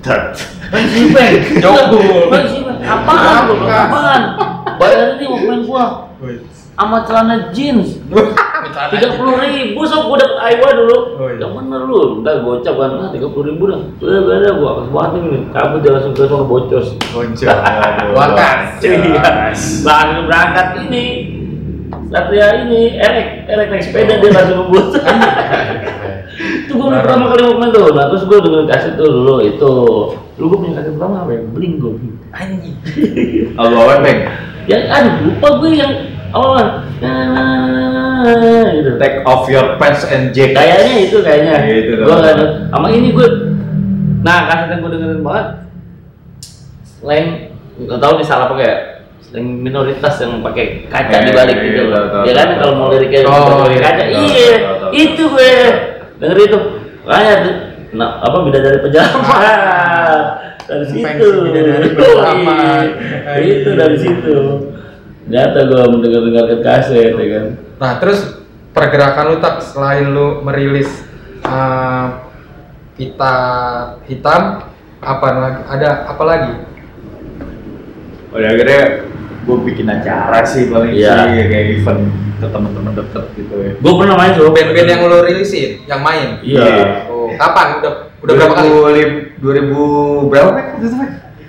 Tet. 0.00 0.38
Bang 0.70 0.86
Jokul. 1.58 2.30
Bang 2.30 2.46
Sipeng, 2.46 2.78
apaan? 2.86 4.22
Bayar 4.78 5.18
ini 5.18 5.26
Walkman 5.28 5.60
gua 5.66 5.84
sama 6.80 7.04
celana 7.04 7.52
jeans. 7.52 8.00
tiga 8.70 9.08
puluh 9.18 9.36
ribu 9.36 9.84
sok 9.84 10.08
gua 10.08 10.16
dapet 10.16 10.38
Aiwa 10.40 10.68
dulu 10.72 10.96
yang 11.36 11.52
bener 11.52 11.80
lu 11.84 12.22
ntar 12.24 12.40
gocap 12.40 12.76
kan 12.80 12.90
ah 13.02 13.08
tiga 13.12 13.28
puluh 13.28 13.52
ribu 13.52 13.68
dah 13.68 13.80
udah 14.00 14.20
udah 14.24 14.36
udah 14.40 14.52
gua 14.56 14.70
kasih 14.80 14.92
banget 14.94 15.12
ini 15.20 15.38
cabut 15.52 15.78
dia 15.84 15.90
langsung 15.96 16.12
ke 16.16 16.22
sana 16.24 16.44
bocos 16.48 16.86
Boncos. 17.12 17.44
Wakas. 18.16 18.60
iya 18.84 19.52
langsung 19.84 20.24
berangkat 20.28 20.68
ini 20.88 21.04
Satria 22.08 22.46
ini 22.64 22.80
erek 22.96 23.28
erek 23.48 23.66
naik 23.68 23.82
sepeda 23.84 24.14
dia 24.22 24.30
langsung 24.32 24.56
ngebut 24.64 24.86
itu 26.70 26.78
gua 26.78 26.86
beli 26.94 27.02
pertama 27.02 27.24
kali 27.34 27.42
Walkman 27.42 27.68
tuh 27.74 27.86
nah 27.90 28.04
terus 28.06 28.22
gua 28.30 28.38
dengan 28.38 28.62
kaset 28.70 28.94
tuh 28.94 29.10
dulu 29.10 29.34
itu. 29.42 29.72
Dulu 30.38 30.46
gua 30.46 30.58
punya 30.62 30.74
kaset 30.78 30.92
pertama 30.94 31.14
apa 31.26 31.30
ya 31.34 31.40
bling 31.50 31.74
bling 31.82 32.14
Anjing. 32.30 32.76
Lagu 33.58 33.74
apa, 33.74 33.94
Peng? 34.06 34.18
yang 34.70 34.82
aduh 34.86 35.14
lupa 35.26 35.48
gue 35.58 35.70
yang 35.82 35.92
awal. 36.30 36.86
Nah, 37.02 38.70
gitu. 38.70 38.90
Take 39.02 39.26
off 39.26 39.50
your 39.50 39.74
pants 39.82 40.06
and 40.06 40.30
jacket. 40.30 40.54
kayaknya 40.54 40.94
itu 41.10 41.18
kayaknya. 41.26 41.52
Iya, 41.66 41.74
itu 41.82 41.92
gue 41.98 42.14
nggak 42.14 42.34
ada 42.38 42.44
sama 42.70 42.86
ini 42.94 43.10
gue 43.10 43.28
nah 44.22 44.46
kaset 44.46 44.68
yang 44.70 44.80
gue 44.86 44.90
dengerin 44.94 45.22
banget. 45.26 45.46
Selain 47.02 47.26
nggak 47.82 47.98
tahu 47.98 48.12
nih 48.22 48.26
salah 48.30 48.46
pakai 48.46 48.70
selain 49.26 49.46
minoritas 49.58 50.14
yang 50.22 50.38
pakai 50.38 50.86
kaca 50.86 51.16
Eh, 51.18 51.22
di 51.26 51.32
balik 51.32 51.56
iya, 51.58 51.66
gitu 51.70 51.82
ya 52.28 52.32
kan 52.34 52.48
kalau 52.60 52.72
mau 52.76 52.88
liriknya 52.92 53.24
Oh, 53.24 53.62
pakai 53.64 53.72
iya, 53.72 53.80
kaca 53.80 54.04
iya 54.04 54.54
itu 54.90 55.22
gue 55.30 55.52
denger 56.20 56.38
itu 56.38 56.58
makanya 57.02 57.34
tuh, 57.40 57.56
nah 57.96 58.20
apa 58.20 58.36
beda 58.44 58.58
dari 58.60 58.78
pejabat 58.84 59.58
dari 60.70 60.84
situ 60.86 61.02
Pensi 61.02 61.26
bidadari 61.50 61.88
pejabat. 61.98 62.86
Iya, 63.40 63.52
itu 63.58 63.70
dari 63.74 63.96
situ 63.98 64.36
Nyata 65.30 65.60
gue 65.66 65.82
mendengar 65.90 66.22
dengarkan 66.26 66.60
kaset 66.62 67.14
ya 67.14 67.26
kan 67.34 67.46
Nah, 67.80 67.96
terus 67.96 68.44
pergerakan 68.76 69.24
lu 69.32 69.36
tak 69.40 69.64
selain 69.64 70.12
lu 70.12 70.44
merilis 70.44 70.90
eh, 71.42 72.06
pita 73.00 73.34
hitam 74.04 74.68
apa 75.00 75.28
lagi? 75.32 75.60
Ada 75.64 75.88
apa 76.12 76.24
lagi? 76.28 76.54
Udah 78.36 78.48
akhirnya 78.52 79.09
gue 79.40 79.56
bikin 79.64 79.86
acara 79.86 80.44
sih 80.44 80.68
paling 80.68 80.92
Iya. 80.92 81.14
sih 81.26 81.42
kayak 81.46 81.66
event 81.76 82.02
ke 82.36 82.46
teman-teman 82.48 82.92
deket 82.94 83.24
gitu 83.36 83.54
ya. 83.56 83.72
gue 83.76 83.92
pernah 83.94 84.16
main 84.16 84.32
tuh 84.32 84.48
Band-band 84.48 84.88
yang 84.88 85.00
lu 85.04 85.18
rilisin, 85.20 85.70
yang 85.84 86.00
main. 86.00 86.40
iya 86.40 87.04
Oh, 87.06 87.28
kapan? 87.36 87.80
Udah 87.80 87.92
udah 88.20 88.34
berapa 88.36 88.54
kali? 88.54 88.68
2000, 89.40 89.40
2000 89.40 90.28
berapa 90.28 90.48
Pak? 90.52 90.66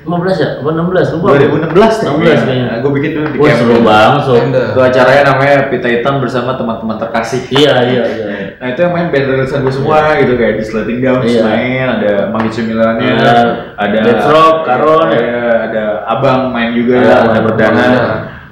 15 0.02 0.34
ya? 0.36 0.50
Apa 0.60 0.70
16? 0.74 1.14
Lupa 1.14 1.26
2016 1.38 1.94
16 2.02 2.42
kayaknya. 2.42 2.66
Nah, 2.66 2.78
gue 2.82 2.92
bikin 2.98 3.10
dulu 3.14 3.28
di 3.30 3.38
Wah 3.38 3.54
seru 3.54 3.76
banget 3.86 4.22
so. 4.26 4.34
Itu 4.34 4.82
acaranya 4.82 5.24
namanya 5.30 5.56
Pita 5.70 5.88
Hitam 5.88 6.18
bersama 6.18 6.58
teman-teman 6.58 6.98
terkasih. 6.98 7.42
Iya 7.54 7.74
iya 7.86 8.04
iya 8.10 8.26
Nah 8.62 8.68
itu 8.78 8.80
yang 8.86 8.94
main 8.94 9.10
band 9.10 9.26
rilisan 9.26 9.66
gue 9.66 9.74
semua 9.74 10.14
gitu 10.22 10.38
kayak 10.38 10.62
di 10.62 10.64
Slating 10.70 11.02
Gums 11.02 11.26
Iya. 11.26 11.42
main, 11.42 11.86
ada 11.98 12.14
Mangi 12.30 12.50
Cemilannya, 12.54 13.10
Ada 13.18 13.34
ada 13.74 14.00
Death 14.06 14.28
Rock, 14.30 14.56
Karon, 14.70 15.10
ya? 15.10 15.18
ada, 15.18 15.42
ada 15.66 15.84
Abang 16.06 16.54
main 16.54 16.78
juga, 16.78 17.02
Iya, 17.02 17.16
ada 17.26 17.40
Perdana, 17.42 17.90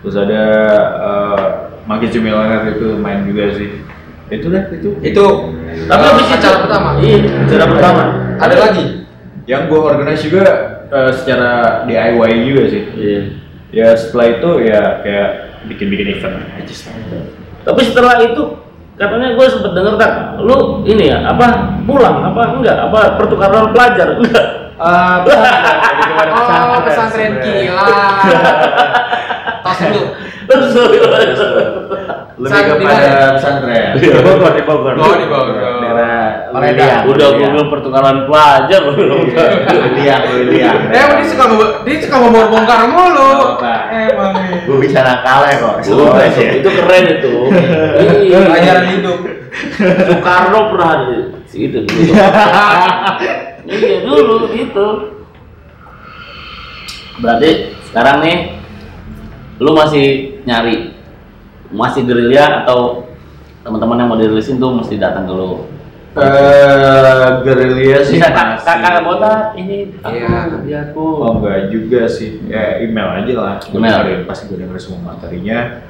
terus 0.02 0.16
ada 0.18 0.44
uh, 0.98 1.42
Mangi 1.86 2.10
Cemilannya 2.10 2.74
itu 2.74 2.98
main 2.98 3.22
juga 3.22 3.54
sih. 3.54 3.70
Itu 4.34 4.50
dah 4.50 4.66
itu. 4.74 4.98
Itu 4.98 5.26
Tapi 5.86 6.02
eh, 6.02 6.10
habis 6.10 6.26
itu 6.26 6.34
acara 6.42 6.58
pertama. 6.66 6.90
Iya 7.02 7.18
acara 7.46 7.66
pertama 7.70 8.02
Ada 8.42 8.56
lagi? 8.58 8.86
Yang 9.46 9.62
gue 9.70 9.80
organize 9.82 10.22
juga 10.26 10.44
uh, 10.90 11.12
secara 11.14 11.86
DIY 11.86 12.32
juga 12.50 12.64
sih. 12.66 12.84
Iya 12.98 13.22
ya 13.70 13.94
setelah 13.94 14.26
itu 14.38 14.50
ya 14.66 14.82
kayak 15.06 15.30
bikin-bikin 15.70 16.18
event 16.18 16.42
aja 16.58 16.74
sih. 16.74 16.90
Tapi 17.62 17.82
setelah 17.86 18.18
itu 18.26 18.69
katanya 19.00 19.32
gue 19.40 19.46
sempet 19.48 19.72
denger 19.72 19.96
tak, 19.96 20.12
lu 20.44 20.84
ini 20.84 21.08
ya 21.08 21.24
apa 21.32 21.80
pulang 21.88 22.20
apa 22.20 22.42
enggak 22.60 22.78
apa 22.92 23.16
pertukaran 23.16 23.72
pelajar 23.72 24.20
enggak? 24.20 24.48
Ah, 24.80 25.28
pesantren. 25.28 25.60
Jadi 25.92 26.08
kemarin 26.08 26.32
Oh, 26.40 26.80
pesantren 26.88 27.34
kilat. 27.44 28.24
Tos 29.68 29.80
dulu. 29.84 30.04
Terus 30.48 30.72
Lebih 30.72 31.00
Pesantren 32.40 32.80
kepada 32.80 33.28
pesantren. 33.36 33.88
Di 34.00 34.08
Bogor, 34.24 34.52
di 34.56 34.64
Bogor. 34.64 34.94
Oh, 34.96 35.16
di 35.20 35.28
Bogor. 35.28 35.69
Paledang. 36.50 37.04
Liliang. 37.04 37.04
udah 37.10 37.28
gue 37.34 37.48
bilang 37.50 37.70
pertukaran 37.70 38.18
pelajar 38.26 38.82
lu. 38.90 38.94
Liliang, 38.96 40.24
Liliang. 40.34 40.78
Eh, 40.96 41.06
dia 41.20 41.26
suka 41.28 41.46
dia 41.86 41.96
suka 42.04 42.16
mau 42.20 42.50
bongkar 42.50 42.90
mulu. 42.90 43.60
Emang 43.92 44.32
nih. 44.36 44.66
Gue 44.66 44.78
bisa 44.84 45.00
nakalnya 45.06 45.54
kok. 45.62 45.74
Wah, 45.80 45.84
Semua 45.86 46.22
itu, 46.26 46.42
itu 46.64 46.70
keren 46.70 47.06
itu. 47.20 47.34
Iya. 48.28 48.38
Pelajaran 48.48 48.86
hidup. 48.94 49.18
Soekarno 49.80 50.60
pernah 50.74 50.92
di 51.10 51.18
situ 51.50 51.78
dulu. 51.84 52.12
iya 53.70 53.98
dulu 54.06 54.36
gitu. 54.54 54.88
Berarti 57.20 57.50
sekarang 57.92 58.18
nih 58.24 58.38
lu 59.60 59.76
masih 59.76 60.40
nyari 60.48 60.96
masih 61.70 62.08
gerilya 62.08 62.64
atau 62.64 63.10
teman-teman 63.62 64.00
yang 64.02 64.10
mau 64.10 64.18
dirilisin 64.18 64.58
tuh 64.58 64.74
mesti 64.74 64.96
datang 64.98 65.28
ke 65.28 65.34
lu. 65.36 65.68
Eh, 66.10 67.28
gerilya 67.46 68.02
sih 68.02 68.18
Bisa 68.18 68.34
kak 68.34 68.66
kakak 68.66 69.06
botak 69.06 69.54
ini 69.54 69.94
aku 70.02 70.10
Iya. 70.10 70.42
dia 70.66 70.80
aku. 70.90 71.06
Oh 71.22 71.38
enggak 71.38 71.70
juga 71.70 72.10
sih, 72.10 72.42
ya 72.50 72.82
email 72.82 73.22
aja 73.22 73.34
lah. 73.38 73.56
Email. 73.70 73.94
dengerin, 74.02 74.22
pasti 74.26 74.50
gue 74.50 74.58
denger 74.58 74.78
semua 74.82 75.14
materinya. 75.14 75.86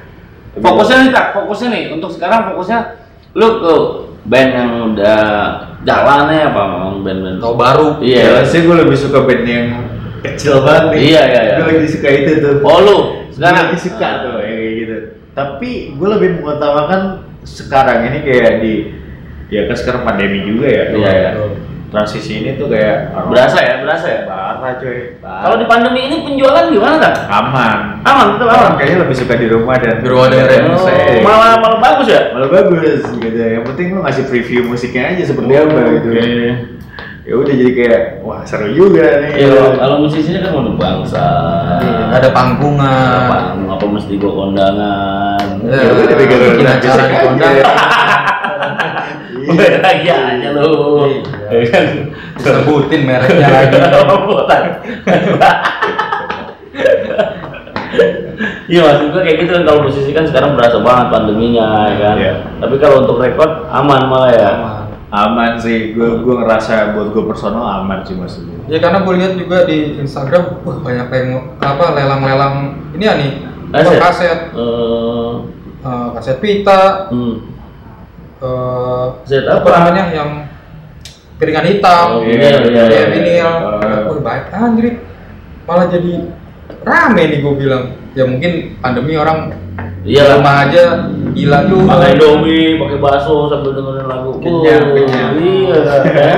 Tapi 0.52 0.60
Fokusnya 0.60 0.96
nih 1.08 1.10
kak, 1.16 1.26
fokusnya 1.32 1.68
nih 1.72 1.82
untuk 1.96 2.10
sekarang 2.12 2.52
fokusnya 2.52 2.78
lu 3.32 3.48
ke 3.64 3.74
band 4.28 4.50
yang 4.52 4.70
udah 4.92 5.22
jalan 5.88 6.28
ya 6.28 6.52
apa 6.52 6.62
memang 6.68 6.94
band-band 7.00 7.38
Tahu 7.40 7.54
baru. 7.56 7.88
Iya. 8.04 8.20
Ya 8.20 8.42
sih 8.44 8.60
gue 8.68 8.76
lebih 8.76 8.96
suka 9.00 9.24
band 9.24 9.44
yang 9.48 9.66
kecil 10.20 10.60
banget 10.60 10.84
nih. 10.92 11.00
Iya, 11.00 11.22
iya, 11.32 11.40
iya. 11.48 11.54
Gue 11.64 11.66
lagi 11.80 11.88
suka 11.88 12.08
itu 12.12 12.30
tuh. 12.44 12.54
Oh 12.60 12.78
lu 12.84 12.96
sekarang 13.32 13.72
lagi 13.72 13.76
suka 13.80 14.08
tuh 14.20 14.32
kayak 14.44 14.70
gitu. 14.84 14.96
Tapi 15.32 15.70
gue 15.96 16.08
lebih 16.12 16.28
mengutamakan 16.44 17.24
sekarang 17.40 18.04
ini 18.12 18.18
kayak 18.20 18.52
di 18.60 18.74
ya 19.50 19.66
kan 19.66 19.76
sekarang 19.76 20.02
pandemi 20.04 20.42
juga 20.42 20.66
ya. 20.66 20.84
Iya, 20.90 21.10
iya. 21.12 21.30
Transisi 21.90 22.38
ini 22.38 22.54
tuh 22.54 22.70
kayak 22.70 23.10
orang- 23.10 23.34
berasa 23.34 23.58
ya, 23.58 23.74
berasa 23.82 24.06
ya. 24.06 24.20
parah 24.22 24.78
coy. 24.78 25.18
Parah. 25.18 25.42
Kalau 25.42 25.56
di 25.58 25.66
pandemi 25.66 26.00
ini 26.06 26.16
penjualan 26.22 26.70
gimana 26.70 26.96
kan? 26.96 27.14
aman. 27.28 27.78
Aman, 28.06 28.26
betul 28.32 28.46
aman. 28.46 28.58
Orang 28.62 28.74
kayaknya 28.78 28.98
lebih 29.02 29.16
suka 29.18 29.34
di 29.34 29.46
rumah 29.50 29.74
dan 29.74 29.98
Di 29.98 30.06
rumah 30.06 30.26
dengerin 30.30 30.62
Oh, 30.70 30.86
malah 31.20 31.58
malah 31.58 31.78
bagus 31.82 32.06
ya. 32.06 32.30
malah 32.30 32.46
bagus 32.48 33.02
gitu 33.10 33.34
yang 33.36 33.66
penting 33.66 33.90
lu 33.90 34.00
ngasih 34.00 34.22
preview 34.24 34.62
musiknya 34.64 35.02
aja 35.10 35.22
seperti 35.26 35.50
Oh, 35.50 35.66
apa 35.66 35.80
gitu 35.92 36.08
oke. 36.08 36.46
ya 37.20 37.34
udah 37.36 37.52
jadi 37.52 37.72
kayak 37.72 38.02
wah 38.22 38.40
seru 38.42 38.70
juga 38.70 39.06
nih 39.20 39.30
Iya, 39.36 39.48
kalau- 39.52 39.76
kalau 39.76 39.96
musisinya 40.00 40.40
kan 40.40 40.52
udah 40.56 40.74
bangsa. 40.76 41.26
Iya, 41.80 42.02
Ada 42.12 42.28
panggungan. 42.30 43.18
apa, 43.20 43.38
apa 43.66 43.84
mesti 43.88 44.12
gua 44.14 44.32
kondangan. 44.40 45.42
Ya, 45.60 45.74
Ya 45.74 45.90
udah 45.90 46.16
bikin 46.16 46.38
acara 46.64 46.78
acara 46.78 47.02
di 47.04 47.16
kondang. 47.18 47.50
Iya. 47.52 47.64
Lagi 49.80 50.08
aja 50.08 50.48
lu. 50.52 50.70
Iya. 51.08 51.48
Ya 51.50 51.60
kan? 51.72 51.84
Sebutin 52.38 53.00
mereknya 53.08 53.48
lagi. 54.50 54.70
Iya 58.70 58.80
maksud 58.86 59.06
gue 59.10 59.22
kayak 59.26 59.38
gitu 59.42 59.50
kan 59.50 59.62
kalau 59.66 59.80
musisi 59.84 60.10
kan 60.14 60.24
sekarang 60.24 60.54
berasa 60.54 60.78
banget 60.80 61.06
pandeminya 61.10 61.90
ya 61.90 61.96
kan. 61.98 62.16
Iya. 62.16 62.34
Tapi 62.62 62.74
kalau 62.78 63.02
untuk 63.04 63.18
rekod 63.18 63.66
aman 63.68 64.02
malah 64.06 64.30
ya. 64.32 64.50
aman 65.10 65.58
sih 65.58 65.90
gue 65.90 66.22
gue 66.22 66.34
ngerasa 66.38 66.94
buat 66.94 67.10
gue 67.10 67.26
personal 67.26 67.82
aman 67.82 67.98
sih 68.06 68.14
maksudnya 68.14 68.62
Ya 68.70 68.78
karena 68.78 69.02
gue 69.02 69.14
lihat 69.18 69.34
juga 69.34 69.66
di 69.66 69.98
Instagram, 69.98 70.62
wah 70.62 70.78
banyak 70.78 71.10
yang 71.10 71.30
apa 71.58 71.98
lelang-lelang 71.98 72.54
ini 72.94 73.02
ya 73.02 73.18
nih, 73.18 73.30
Kaset? 73.74 73.98
kaset, 73.98 73.98
kaset, 73.98 74.40
Eh, 74.54 75.32
eh, 75.82 76.06
kaset 76.14 76.38
pita, 76.38 77.10
hmm. 77.10 77.34
Eh, 78.40 79.04
Kaset 79.20 79.44
apa 79.44 79.68
namanya 79.68 80.04
yang 80.10 80.30
piringan 81.36 81.66
hitam, 81.66 82.06
Oh, 82.16 82.24
iya, 82.24 82.60
iya, 82.60 82.82
ya 82.84 82.84
iya. 82.84 83.02
vinil, 83.08 83.50
Eh. 83.80 84.20
baik 84.20 84.44
anjir, 84.50 84.86
malah 85.64 85.88
jadi 85.88 86.12
rame 86.80 87.22
nih 87.26 87.38
gue 87.40 87.54
bilang, 87.56 87.84
ya 88.12 88.24
mungkin 88.24 88.76
pandemi 88.78 89.16
orang 89.16 89.52
Iya 90.00 90.40
rumah 90.40 90.64
aja 90.64 91.12
gila 91.36 91.68
juga. 91.68 91.92
Pakai 91.92 92.16
domi, 92.16 92.80
pakai 92.80 92.98
bakso 93.04 93.52
sambil 93.52 93.76
dengerin 93.76 94.08
lagu. 94.08 94.32
Kenyang, 94.40 94.96
kenyang. 94.96 95.32
Iya, 95.36 95.76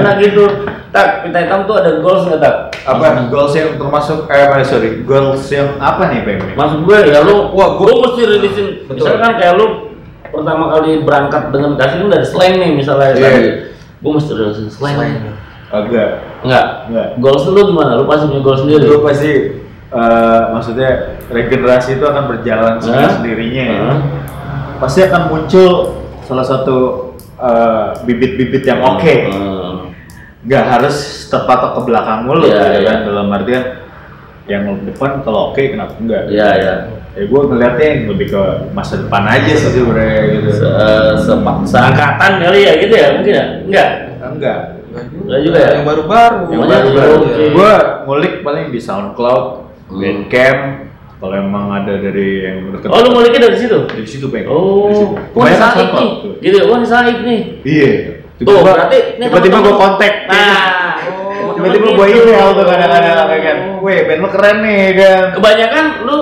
enak 0.03 0.15
gitu. 0.19 0.45
Tak, 0.91 1.23
pita 1.23 1.39
hitam 1.47 1.71
tuh 1.71 1.79
ada 1.79 2.03
goals 2.03 2.27
nggak 2.27 2.43
tak? 2.43 2.55
apa 2.83 3.31
goals 3.31 3.55
yang 3.55 3.79
termasuk 3.79 4.27
eh 4.27 4.67
sorry 4.67 5.07
goals 5.07 5.47
yang 5.55 5.79
apa 5.79 6.11
nih 6.11 6.27
pengen 6.27 6.59
Maksud 6.59 6.83
gue 6.83 6.99
ya 7.07 7.23
lu, 7.23 7.55
Wah, 7.55 7.79
gua- 7.79 7.95
lu 7.95 8.03
mesti 8.03 8.23
rilisin. 8.27 8.67
Misalkan 8.91 9.39
kayak 9.39 9.55
lu 9.55 9.92
pertama 10.33 10.65
kali 10.71 10.91
berangkat 11.01 11.43
dengan 11.49 11.77
kasih 11.77 11.97
kan 11.99 12.09
dari 12.11 12.25
slang 12.25 12.55
nih 12.57 12.71
misalnya 12.73 13.13
Iya. 13.13 13.23
tadi. 13.23 13.51
Gue 14.01 14.13
mesti 14.13 14.33
rilisin 14.33 14.69
slang. 14.69 14.97
agak 15.71 16.09
Enggak. 16.43 16.67
Enggak. 16.89 17.07
Goals 17.17 17.45
lu 17.47 17.61
gimana? 17.67 17.95
Lu 17.95 18.05
pasti 18.05 18.27
punya 18.27 18.41
goals 18.41 18.61
sendiri. 18.61 18.85
gue 18.85 19.01
pasti 19.01 19.33
eh, 19.91 20.43
maksudnya 20.51 20.91
regenerasi 21.29 21.91
itu 21.95 22.05
akan 22.05 22.25
berjalan 22.27 22.73
Hah? 22.73 22.81
sendiri 22.81 23.09
sendirinya 23.13 23.63
ya 23.63 23.81
pasti 24.79 25.05
akan 25.05 25.23
muncul 25.29 25.73
salah 26.23 26.43
satu 26.43 26.77
eh, 27.37 27.87
bibit-bibit 28.03 28.65
yang 28.65 28.81
oke 28.81 29.15
Hmm. 29.29 29.93
nggak 30.43 30.65
harus 30.67 30.97
terpatok 31.29 31.77
ke 31.77 31.81
belakang 31.87 32.25
mulu 32.25 32.43
Iya, 32.43 32.51
gitu 32.51 32.81
iya. 32.81 32.89
kan 32.89 32.99
dalam 33.05 33.27
artian 33.31 33.63
yang 34.45 34.63
depan 34.83 35.23
kalau 35.23 35.51
oke 35.51 35.63
kenapa 35.63 35.95
enggak 35.97 36.23
Iya, 36.27 36.49
iya. 36.57 36.75
ya 37.13 37.23
gue 37.25 37.41
ngeliatnya 37.43 37.87
yang 37.87 38.03
lebih 38.09 38.27
ke 38.29 38.43
masa 38.71 38.99
depan 38.99 39.23
aja 39.25 39.53
sih 39.53 39.71
sebenarnya 39.71 40.21
gitu 40.33 40.51
Se 40.53 40.67
sepa- 41.21 41.63
seangkatan 41.63 42.33
kali 42.41 42.61
ya 42.61 42.73
gitu 42.77 42.95
ya 42.95 43.09
mungkin 43.13 43.33
ya? 43.33 43.45
Enggak. 43.63 43.89
enggak 44.25 44.59
Enggak 44.93 45.41
juga 45.41 45.57
ya? 45.59 45.71
Yang 45.73 45.85
baru-baru. 45.87 46.39
yang 46.43 46.51
Oh, 46.53 46.53
yang 46.53 46.69
baru 46.69 46.89
baru, 46.89 46.93
baru 46.93 47.15
oke. 47.23 47.45
gue 47.49 47.73
ngulik 48.05 48.35
paling 48.43 48.67
di 48.69 48.79
SoundCloud 48.79 49.45
Hmm. 49.85 50.01
Bandcamp 50.01 50.61
kalau 51.19 51.35
emang 51.35 51.67
ada 51.71 51.95
dari 51.95 52.29
yang 52.43 52.73
deket 52.73 52.89
Oh, 52.89 52.99
lu 52.99 53.09
nguliknya 53.11 53.41
dari 53.47 53.57
situ? 53.57 53.79
dari 53.85 54.05
situ 54.05 54.27
pengen 54.27 54.49
Oh, 54.49 54.89
dari 54.89 54.97
situ. 54.97 55.15
wah 55.33 55.47
Said 55.49 55.89
nih, 55.93 56.11
gitu 56.41 56.57
ya, 56.57 56.65
wah 56.67 56.77
ini 56.77 56.87
Said 56.87 57.19
nih. 57.21 57.41
iya 57.63 57.91
Tuh, 58.39 58.59
berarti 58.59 58.99
ini 59.17 59.25
tiba-tiba 59.25 59.59
gue 59.61 59.75
kontak 59.77 60.13
Nah, 60.27 60.59
Oh, 61.63 61.65
tiba-tiba 61.65 61.87
gitu. 61.87 61.97
gue 61.97 62.07
email 62.27 62.49
tuh 62.53 62.65
kadang-kadang 62.65 63.29
kan 63.31 63.57
weh 63.81 63.99
band 64.03 64.21
lu 64.21 64.29
keren 64.29 64.57
nih 64.61 64.83
kan 64.95 65.23
Kebanyakan 65.33 65.85
lu 66.03 66.17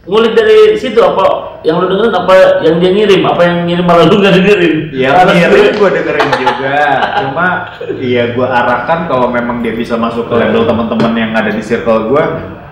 ngulik 0.00 0.32
dari 0.32 0.58
situ 0.74 0.98
apa 0.98 1.22
yang 1.60 1.76
lu 1.76 1.86
dengerin 1.86 2.10
apa 2.10 2.32
yang 2.60 2.76
dia 2.76 2.90
ngirim 2.90 3.22
apa 3.22 3.40
yang 3.42 3.56
ngirim 3.64 3.84
malah 3.84 4.04
lu 4.04 4.16
nggak 4.16 4.34
dengerin 4.34 4.76
Ya 4.90 5.12
ngirim 5.22 5.76
gue. 5.76 5.88
dengerin 5.92 6.28
juga, 6.34 6.76
cuma 7.20 7.46
iya 7.94 8.32
gue 8.32 8.42
arahkan 8.42 9.06
kalau 9.06 9.28
memang 9.28 9.60
dia 9.60 9.70
bisa 9.70 9.94
masuk 9.94 10.26
ke 10.26 10.34
label 10.34 10.64
teman-teman 10.64 11.12
yang 11.14 11.30
ada 11.30 11.48
di 11.48 11.60
circle 11.60 12.08
gue, 12.08 12.24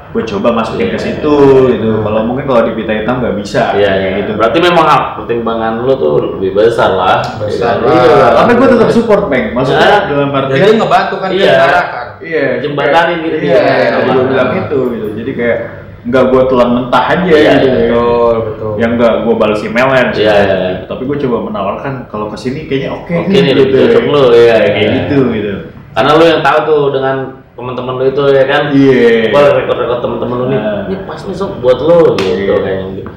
gue 0.08 0.22
coba 0.26 0.56
masukin 0.56 0.88
ke 0.88 0.98
situ 0.98 1.36
gitu. 1.68 2.00
Kalau 2.00 2.24
mungkin 2.24 2.48
kalau 2.48 2.64
di 2.64 2.72
pita 2.72 2.96
hitam 2.96 3.20
nggak 3.20 3.36
bisa, 3.36 3.76
Iya, 3.76 3.86
kayak 3.86 3.96
iya. 4.00 4.18
gitu. 4.18 4.30
Berarti 4.34 4.58
memang 4.58 4.84
hak 4.84 5.02
pertimbangan 5.14 5.72
lu 5.78 5.92
tuh 5.94 6.12
lebih 6.34 6.56
besar 6.56 6.90
lah. 6.90 7.20
Besar 7.36 7.76
Iya. 7.78 7.86
lah. 7.86 8.02
Iya. 8.02 8.26
Tapi 8.34 8.52
gue 8.56 8.68
tetap 8.72 8.88
support, 8.88 9.28
Bang. 9.28 9.52
Maksudnya 9.52 9.84
Ah. 9.86 10.00
dalam 10.08 10.28
Jadi 10.32 10.40
artian 10.56 10.76
ngebantu 10.80 11.14
kan 11.18 11.28
Iya. 11.28 11.36
dia 11.36 11.52
diarahkan. 11.54 12.06
Iya, 12.20 12.44
Jembatanin 12.58 13.18
gitu 13.22 13.36
Iya, 13.40 13.60
tadi 13.92 14.08
gue 14.08 14.16
Iya. 14.16 14.30
bilang 14.30 14.50
itu 14.56 14.78
gitu. 14.92 15.06
Jadi 15.14 15.30
kayak 15.32 15.58
nggak 15.98 16.24
gue 16.30 16.42
telan 16.46 16.70
mentah 16.72 17.04
aja 17.04 17.20
Iya, 17.26 17.36
gitu. 17.58 17.66
iya, 17.66 17.74
Betul, 17.90 18.34
betul. 18.46 18.72
Yang 18.78 18.90
nggak 18.96 19.14
gue 19.22 19.34
balas 19.34 19.60
emailnya. 19.60 20.04
Iya, 20.10 20.32
iya, 20.34 20.56
iya. 20.56 20.72
Tapi 20.86 21.02
gue 21.04 21.16
coba 21.26 21.36
menawarkan 21.46 21.92
kalau 22.06 22.26
ke 22.28 22.36
sini 22.36 22.60
kayaknya 22.64 22.90
oke. 22.94 23.12
Oke 23.12 23.36
nih, 23.36 23.52
lebih 23.52 23.74
cocok 23.74 24.04
lu, 24.06 24.22
iya, 24.32 24.54
Kayak 24.56 24.76
iya. 24.78 24.90
gitu 25.04 25.18
gitu. 25.30 25.52
Karena 25.90 26.10
lu 26.14 26.24
yang 26.24 26.42
tahu 26.42 26.58
tuh 26.64 26.82
dengan 26.94 27.16
teman-teman 27.58 27.94
lu 27.98 28.04
itu 28.06 28.22
ya 28.30 28.44
kan. 28.46 28.62
Iya. 28.70 29.34
Gua 29.34 29.42
rekod-rekod 29.50 29.98
teman-teman 29.98 30.36
lu 30.38 30.46
nih. 30.46 30.60
Nah. 30.62 30.80
Ini 30.86 30.96
pas 31.04 31.20
nih 31.20 31.34
sob 31.34 31.58
buat 31.58 31.78
lu 31.82 32.14
gitu 32.14 32.42
Iya. 32.46 32.56
kayaknya 32.62 32.86
gitu. 32.94 33.10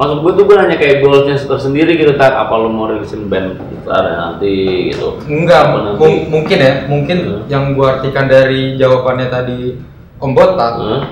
Maksud 0.00 0.16
gue 0.18 0.32
tuh 0.32 0.44
gue 0.48 0.56
nanya 0.56 0.76
kayak 0.76 1.04
goalsnya 1.04 1.36
tersendiri 1.36 1.92
gitu 1.94 2.16
tak 2.16 2.32
apa 2.32 2.56
lu 2.56 2.72
mau 2.72 2.88
rilisin 2.88 3.28
band 3.28 3.60
besar 3.60 4.00
nanti 4.08 4.48
gitu 4.88 5.20
Enggak, 5.28 5.76
nanti? 5.76 6.00
mung- 6.00 6.24
mungkin 6.32 6.56
ya, 6.56 6.72
mungkin 6.88 7.18
Hmm. 7.20 7.40
yang 7.46 7.76
gua 7.76 8.00
artikan 8.00 8.24
dari 8.24 8.74
jawabannya 8.74 9.28
tadi 9.28 9.76
Om 10.16 10.32
Botak, 10.32 10.72
Hah? 10.74 11.02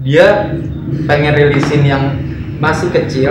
dia 0.00 0.26
pengen 1.04 1.34
rilisin 1.34 1.82
yang 1.82 2.02
masih 2.58 2.90
kecil, 2.90 3.30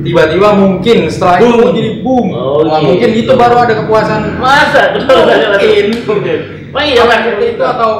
tiba-tiba 0.00 0.50
mungkin 0.52 1.06
setelah 1.06 1.38
itu 1.38 1.54
Boom. 1.54 1.70
jadi 1.72 1.90
boom. 2.00 2.26
Oh, 2.32 2.62
gitu. 2.66 2.84
mungkin 2.84 3.10
itu 3.14 3.32
baru 3.32 3.54
ada 3.60 3.74
kepuasan 3.76 4.34
masa 4.36 4.98
mungkin. 4.98 6.38
Wah 6.68 6.82
iya 6.82 7.02
lah 7.02 7.16
Kalau 7.16 7.24
seperti 7.24 7.46
itu 7.54 7.62
atau 7.64 7.90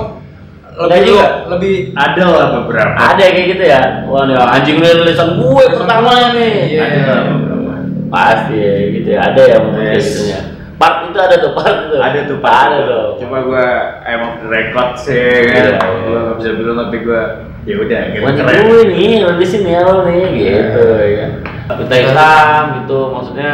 lebih 0.79 1.01
juga. 1.11 1.29
lebih 1.51 1.75
Ada 1.99 2.23
lah 2.31 2.47
beberapa. 2.63 2.95
Ada 2.95 3.25
kayak 3.35 3.47
gitu 3.57 3.65
ya. 3.67 3.83
Wah, 4.07 4.23
nih 4.31 4.39
anjing 4.39 4.77
tulisan 4.79 5.29
gue 5.35 5.65
pertama 5.75 6.13
nih. 6.39 6.55
Iya. 6.71 6.83
Ada 6.87 7.15
beberapa. 7.35 7.73
Pasti 8.09 8.57
ya, 8.57 8.73
gitu 8.95 9.09
ya. 9.11 9.19
Ada 9.27 9.43
ya 9.43 9.57
mungkin 9.59 9.83
Yes. 9.91 10.07
gitunya. 10.07 10.41
Part 10.79 11.11
itu 11.11 11.19
ada 11.19 11.37
tuh, 11.43 11.51
part 11.59 11.77
itu. 11.91 11.97
Ada 11.99 12.19
tuh 12.31 12.39
Pak. 12.39 12.63
Ada 12.71 12.79
tuh. 12.87 13.07
Cuma 13.19 13.43
gua 13.43 13.67
emang 14.07 14.39
record 14.47 14.95
sih 14.95 15.51
kan. 15.51 15.55
Iya, 15.59 15.75
iya. 15.75 15.99
Gua 16.07 16.19
nggak 16.23 16.37
bisa 16.39 16.51
bilang 16.55 16.77
tapi 16.87 16.97
gua 17.03 17.23
ya 17.67 17.75
udah 17.77 18.03
gitu 18.15 18.25
keren. 18.25 18.61
gue 18.65 18.81
nih, 18.89 19.13
lo 19.27 19.33
di 19.37 19.45
sini 19.45 19.71
ya 19.77 19.81
lo 19.85 20.07
nih, 20.09 20.25
gitu 20.33 20.85
ya. 21.03 21.27
Kita 21.69 21.95
hitam 22.01 22.63
gitu, 22.81 23.01
maksudnya 23.13 23.51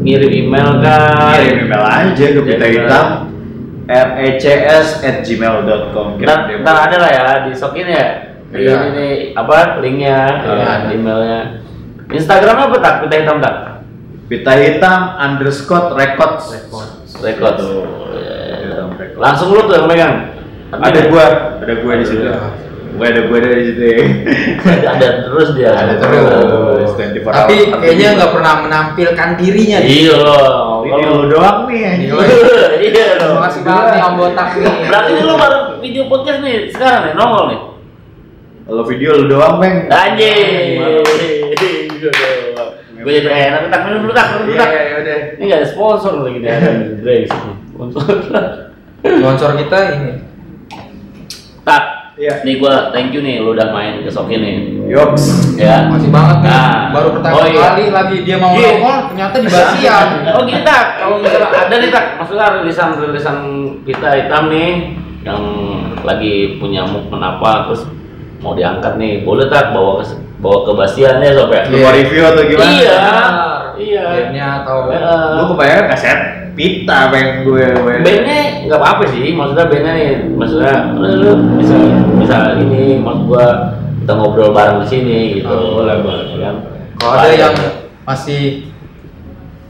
ngirim 0.00 0.32
email 0.48 0.80
kan. 0.80 1.36
Kirim 1.36 1.68
email 1.68 1.84
aja 1.84 2.24
ke 2.24 2.40
Kirim 2.40 2.70
hitam 2.72 3.06
recs 3.90 5.02
at 5.02 5.26
gmail.com 5.26 6.22
Ntar, 6.22 6.76
ada 6.88 6.96
lah 6.96 7.10
ya, 7.10 7.22
disokin 7.50 7.90
ya. 7.90 8.06
Di 8.50 8.66
Iya. 8.66 8.74
ini 8.74 8.88
nih, 8.94 9.12
apa 9.34 9.78
linknya, 9.78 10.18
Iya, 10.42 10.54
ya, 10.54 10.66
ada. 10.66 10.88
emailnya. 10.90 11.40
Instagramnya 12.10 12.66
apa 12.66 12.76
tak? 12.82 12.94
Kita 13.06 13.14
hitam 13.18 13.38
tak? 13.38 13.56
pita 14.30 14.54
hitam 14.54 15.00
underscore 15.18 15.98
records 15.98 16.54
Record. 17.18 17.54
Tuh. 17.58 17.82
Ya, 18.14 18.62
Hitam 18.62 18.94
records. 18.94 19.18
Langsung 19.18 19.50
lu 19.50 19.66
tuh 19.66 19.74
yang 19.74 19.86
megang. 19.90 20.14
ada 20.70 21.00
gua 21.10 21.26
ada 21.58 21.74
gua 21.82 21.94
di 21.98 22.06
situ 22.06 22.22
Gua 22.90 23.06
ada 23.06 23.20
gua 23.30 23.36
ada 23.38 23.48
di 23.54 23.64
situ 23.70 23.82
ada, 24.66 24.86
ada 24.98 25.08
terus 25.26 25.48
dia. 25.54 25.70
ada 25.70 25.94
terus 25.98 26.24
24 26.96 27.22
tapi 27.30 27.56
kayaknya 27.70 28.08
nggak 28.18 28.32
pernah 28.34 28.54
menampilkan 28.66 29.28
dirinya 29.38 29.78
nih. 29.82 29.88
Iya 30.06 30.14
loh. 30.20 30.82
lu 30.84 31.26
doang 31.30 31.70
nih. 31.70 32.10
Iya 32.10 32.12
loh. 32.14 32.24
Terima 33.30 33.40
kasih 33.46 33.60
banget 33.62 33.86
nih 33.94 34.02
Om 34.02 34.14
Botak 34.18 34.48
nih. 34.58 34.74
Berarti 34.90 35.10
lu 35.22 35.34
baru 35.38 35.58
video 35.78 36.02
podcast 36.10 36.38
nih 36.42 36.54
sekarang 36.74 37.02
nih 37.10 37.14
nongol 37.14 37.44
nih. 37.50 37.60
kalau 38.70 38.86
video 38.86 39.10
lu 39.18 39.26
doang 39.26 39.58
bang 39.58 39.90
Anjing. 39.90 40.78
Gue 43.00 43.16
jadi 43.16 43.28
enak, 43.32 43.72
tak 43.72 43.80
minum 43.88 44.04
dulu 44.04 44.12
tak, 44.12 44.26
minum 44.36 44.44
dulu 44.44 44.54
iya 44.54 44.60
tak. 44.60 44.70
iya 44.76 45.16
Ini 45.40 45.44
gak 45.48 45.60
ada 45.64 45.68
sponsor 45.72 46.12
lagi 46.20 46.38
nih, 46.44 46.50
ada. 46.52 46.70
Sponsor. 47.72 48.04
Sponsor 49.00 49.50
kita 49.56 49.78
ini. 49.96 50.12
Tak, 51.64 51.82
iya 52.20 52.44
nih 52.44 52.60
gua 52.60 52.92
thank 52.92 53.10
you 53.10 53.20
nih, 53.20 53.40
lu 53.40 53.56
udah 53.56 53.72
main 53.72 54.04
ke 54.04 54.10
Soki 54.12 54.36
nih. 54.36 54.84
yoks 54.86 55.56
Ya. 55.56 55.88
Masih 55.88 56.12
banget 56.12 56.44
nih. 56.44 56.52
Nah. 56.52 56.92
Baru 56.92 57.08
pertama 57.16 57.34
Oh, 57.34 57.46
iya. 57.46 57.72
kali 57.72 57.84
lagi 57.88 58.16
dia 58.20 58.36
mau 58.36 58.52
Iya. 58.52 58.76
nongol 58.76 58.98
ternyata 59.08 59.36
di 59.36 59.48
Basian. 59.48 60.06
Oh 60.36 60.42
gitu 60.44 60.60
tak, 60.60 60.84
kalau 60.98 61.16
misalnya 61.16 61.48
ada 61.48 61.74
nih 61.74 61.88
tak, 61.88 62.04
maksudnya 62.16 62.46
rilisan-rilisan 62.60 63.36
kita 63.82 64.08
hitam 64.16 64.44
nih 64.46 64.70
yang 65.20 65.42
lagi 66.00 66.56
punya 66.56 66.84
movement 66.84 67.24
apa 67.26 67.66
terus 67.66 67.88
mau 68.38 68.52
diangkat 68.52 68.96
nih, 68.96 69.20
boleh 69.20 69.48
tak 69.48 69.72
bawa 69.72 70.00
ke 70.00 70.04
bawa 70.38 70.64
ke 70.64 70.72
Basian 70.72 71.20
ya 71.20 71.32
sob 71.32 71.48
ya? 71.48 71.68
lu 71.68 71.76
mau 71.78 71.88
review 71.90 72.22
atau 72.22 72.42
gimana 72.42 72.68
Iya. 72.70 73.00
Iya. 73.76 74.04
Bandnya 74.04 74.46
atau 74.60 74.76
Heeh. 74.86 75.24
gua 75.36 75.46
kebayang 75.50 75.88
kaset 75.88 76.18
pita 76.50 77.08
bang 77.08 77.40
gue 77.40 77.62
gue 77.62 77.94
bandnya 78.02 78.49
nggak 78.66 78.78
apa-apa 78.78 79.04
sih 79.08 79.32
maksudnya 79.32 79.66
bandnya 79.66 79.92
nih 79.94 80.08
maksudnya 80.34 80.74
lu, 80.96 81.32
bisa 81.56 81.76
bisa 82.16 82.36
ini 82.58 82.98
maksud 82.98 83.22
gua 83.24 83.46
kita 84.00 84.12
ngobrol 84.12 84.50
bareng 84.50 84.80
di 84.82 84.88
sini 84.88 85.18
gitu 85.38 85.48
Oh, 85.48 85.80
boleh 85.80 86.00
boleh 86.00 86.24
kan 86.36 86.54
kalau 86.96 87.12
ada 87.16 87.28
yang 87.30 87.54
masih 88.02 88.68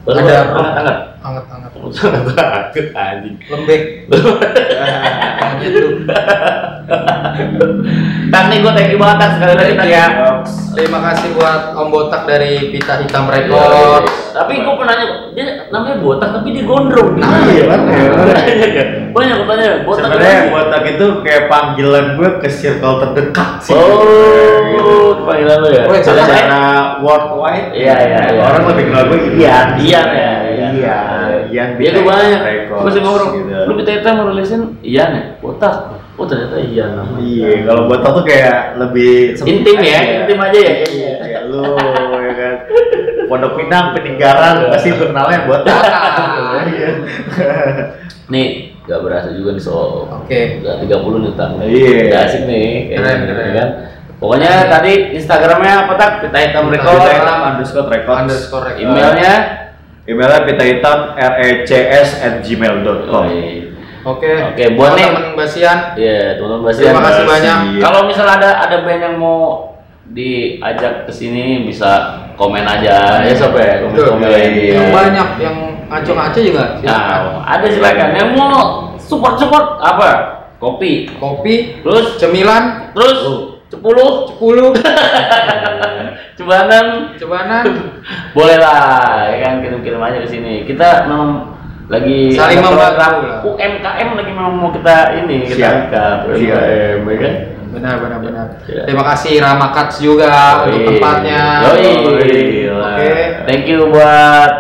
Boleh, 0.01 0.25
ada 0.25 0.49
boleh. 0.49 0.71
angkat 0.73 0.97
angkat 1.21 1.45
hangat-hangat 1.45 1.71
Takut 2.33 2.87
anjing 2.95 3.37
lembek. 3.47 3.83
Tuh. 4.11 4.33
tak 8.31 8.43
nih 8.49 8.59
gua 8.61 8.73
thank 8.73 8.91
you 8.91 8.99
banget 8.99 9.31
sekali 9.37 9.55
lagi 9.55 9.91
ya. 9.91 10.07
Terima 10.71 11.03
kasih 11.03 11.35
buat 11.35 11.75
Om 11.75 11.89
Botak 11.89 12.23
dari 12.25 12.71
Pita 12.71 12.95
Hitam 12.97 13.27
Record. 13.27 14.07
tapi 14.31 14.63
gua 14.63 14.79
pernah 14.79 14.95
nanya 14.95 15.07
dia 15.33 15.45
namanya 15.69 15.99
botak 15.99 16.31
tapi 16.31 16.55
dia 16.55 16.63
gondrong 16.63 17.19
Nah, 17.19 17.43
iya, 17.45 17.67
kan, 17.67 17.81
iya, 17.85 18.11
banyak 18.15 18.87
banyak 19.11 19.37
pertanyaan 19.43 19.79
botak 19.83 20.07
Sebenarnya 20.07 20.39
botak 20.49 20.83
itu 20.89 21.07
kayak 21.21 21.43
panggilan 21.47 22.07
gue 22.15 22.31
ke 22.39 22.49
circle 22.49 23.03
terdekat 23.03 23.51
sih. 23.61 23.75
oh 23.75 25.19
panggilan 25.21 25.59
lu 25.59 25.69
ya 25.69 25.83
Oh, 25.85 25.95
sama 25.99 26.23
secara 26.25 26.63
worldwide. 27.01 27.69
Iya, 27.73 27.95
iya, 28.01 28.19
iya. 28.31 28.41
Orang 28.41 28.63
lebih 28.69 28.85
kenal 28.87 29.03
gue 29.05 29.19
Ian. 29.35 29.69
Ian 29.77 30.07
ya, 30.09 30.33
Iya, 30.71 30.99
Ian. 31.51 31.69
Iya 31.75 31.91
tuh 31.91 32.05
banyak. 32.05 32.41
Gue 32.71 32.91
sih 32.91 33.03
ngobrol. 33.03 33.29
gitu. 33.35 33.51
Lu 33.67 33.73
minta 33.75 33.91
kita 33.91 34.11
mau 34.15 34.31
rilisin 34.31 34.79
Ian 34.81 35.11
ya? 35.11 35.23
Botak. 35.39 35.75
Oh 36.21 36.29
ternyata 36.29 36.61
Ian 36.61 37.01
namanya. 37.01 37.25
Iya, 37.25 37.65
kalau 37.65 37.89
botak 37.89 38.13
tuh 38.13 38.25
kayak 38.29 38.77
lebih 38.77 39.33
Intim 39.41 39.81
ya, 39.81 40.01
intim 40.21 40.37
aja 40.37 40.59
ya. 40.61 40.75
Iya, 40.85 41.13
kayak 41.17 41.41
lu 41.49 41.65
ya 42.21 42.33
kan. 42.37 42.55
Pondok 43.25 43.53
Pinang, 43.57 43.97
Peninggaran, 43.97 44.69
pasti 44.69 44.93
lu 44.93 45.09
kenalnya 45.09 45.49
botak. 45.49 45.81
Iya. 46.77 46.91
Nih, 48.29 48.77
gak 48.85 49.01
berasa 49.01 49.33
juga 49.33 49.57
nih 49.57 49.65
so. 49.65 50.05
Oke. 50.13 50.61
Udah 50.61 50.77
30 50.85 51.25
nih 51.25 51.33
tak. 51.41 51.49
Iya. 51.65 51.89
Udah 52.13 52.21
asik 52.29 52.43
nih. 52.45 52.69
kayaknya, 52.93 53.01
Keren, 53.01 53.19
keren. 53.25 53.41
ya 53.41 53.53
kan. 53.57 53.69
Pokoknya 54.21 54.53
tadi 54.69 54.93
Instagramnya 55.17 55.73
apa 55.89 55.93
tak? 55.97 56.11
Kita 56.29 56.37
hitam 56.37 56.69
Pita 56.69 56.85
record. 56.85 57.01
Pita 57.01 57.13
hitam 57.17 57.39
underscore 57.49 57.89
records. 57.89 58.21
Underscore 58.21 58.65
record. 58.69 58.85
Emailnya. 58.85 59.35
Emailnya 60.05 60.41
pita 60.45 60.65
hitam 60.69 60.99
recs 61.17 62.11
at 62.21 62.35
gmail.com. 62.45 63.09
Oh, 63.09 63.25
iya. 63.25 63.70
Oke. 64.05 64.33
Oke, 64.55 64.65
buat 64.77 64.97
nih. 64.97 65.07
teman 65.13 65.37
Basian. 65.37 65.79
Iya, 65.97 66.41
teman-teman 66.41 66.63
Basian. 66.73 66.85
Terima 66.93 67.03
kasih 67.05 67.25
banyak. 67.29 67.59
Kalau 67.85 68.01
misalnya 68.09 68.35
ada 68.41 68.51
ada 68.65 68.77
band 68.85 69.03
yang 69.05 69.17
mau 69.21 69.71
diajak 70.11 71.07
ke 71.07 71.13
sini 71.15 71.63
bisa 71.63 72.19
komen 72.35 72.67
aja 72.67 73.23
ya 73.23 73.31
sob 73.37 73.55
ya 73.55 73.79
komen 73.79 73.95
Betul. 73.95 74.09
komen 74.19 74.27
Yang 74.59 74.89
banyak 74.91 75.29
yang 75.39 75.57
ngaco-ngaco 75.87 76.39
juga. 76.43 76.65
nah 76.83 77.39
ada 77.47 77.67
silakan 77.71 78.11
yang 78.19 78.31
mau 78.35 78.91
support 78.99 79.39
support 79.39 79.79
apa 79.79 80.11
kopi 80.59 81.07
Kopi, 81.15 81.79
terus 81.87 82.19
cemilan, 82.19 82.91
terus 82.91 83.19
sepuluh 83.71 84.27
sepuluh, 84.35 84.75
cebanan 86.37 87.15
cobanan. 87.15 87.65
boleh 88.35 88.57
lah 88.59 89.31
ya 89.31 89.37
kan 89.47 89.53
kirim 89.63 89.81
kirim 89.87 90.03
aja 90.03 90.19
ke 90.21 90.29
sini 90.29 90.67
kita 90.67 91.07
memang 91.07 91.60
lagi 91.91 92.19
Saling 92.39 92.63
membantu. 92.63 93.59
UMKM 93.59 94.09
lagi 94.15 94.31
memang 94.31 94.55
mau 94.55 94.71
kita 94.71 94.97
ini 95.19 95.51
kita 95.51 95.59
Siap. 95.59 95.75
angkat. 95.91 96.17
UMKM 96.31 97.01
ya 97.03 97.17
kan 97.19 97.35
Benar, 97.71 98.03
benar, 98.03 98.19
benar. 98.19 98.47
Iya. 98.67 98.83
Terima 98.83 99.05
kasih 99.15 99.39
Rama 99.39 99.71
Cuts 99.71 100.03
juga 100.03 100.67
untuk 100.67 100.75
Yoi. 100.75 100.89
tempatnya. 100.91 101.43
Yoi. 101.71 101.91
Oke. 102.67 103.13
Thank 103.47 103.65
you 103.71 103.87
buat 103.95 104.53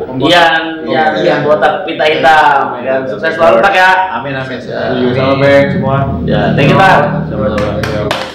Om 0.00 0.16
Ian, 0.16 0.80
Botak. 0.80 0.90
Ian, 0.90 1.10
Ian 1.22 1.40
botak 1.44 1.72
pita 1.84 2.04
hitam, 2.08 2.80
ya 2.80 2.82
kan? 2.88 3.00
Sukses 3.04 3.36
selalu 3.36 3.60
tak 3.60 3.74
ya. 3.76 3.90
Amin 4.16 4.32
amin. 4.32 4.58
Ya. 4.58 4.80
Sama 5.12 5.34
Bang 5.38 5.66
semua. 5.70 5.98
Ya, 6.24 6.42
thank 6.56 6.72
you. 6.72 6.78
Sama-sama. 6.80 8.29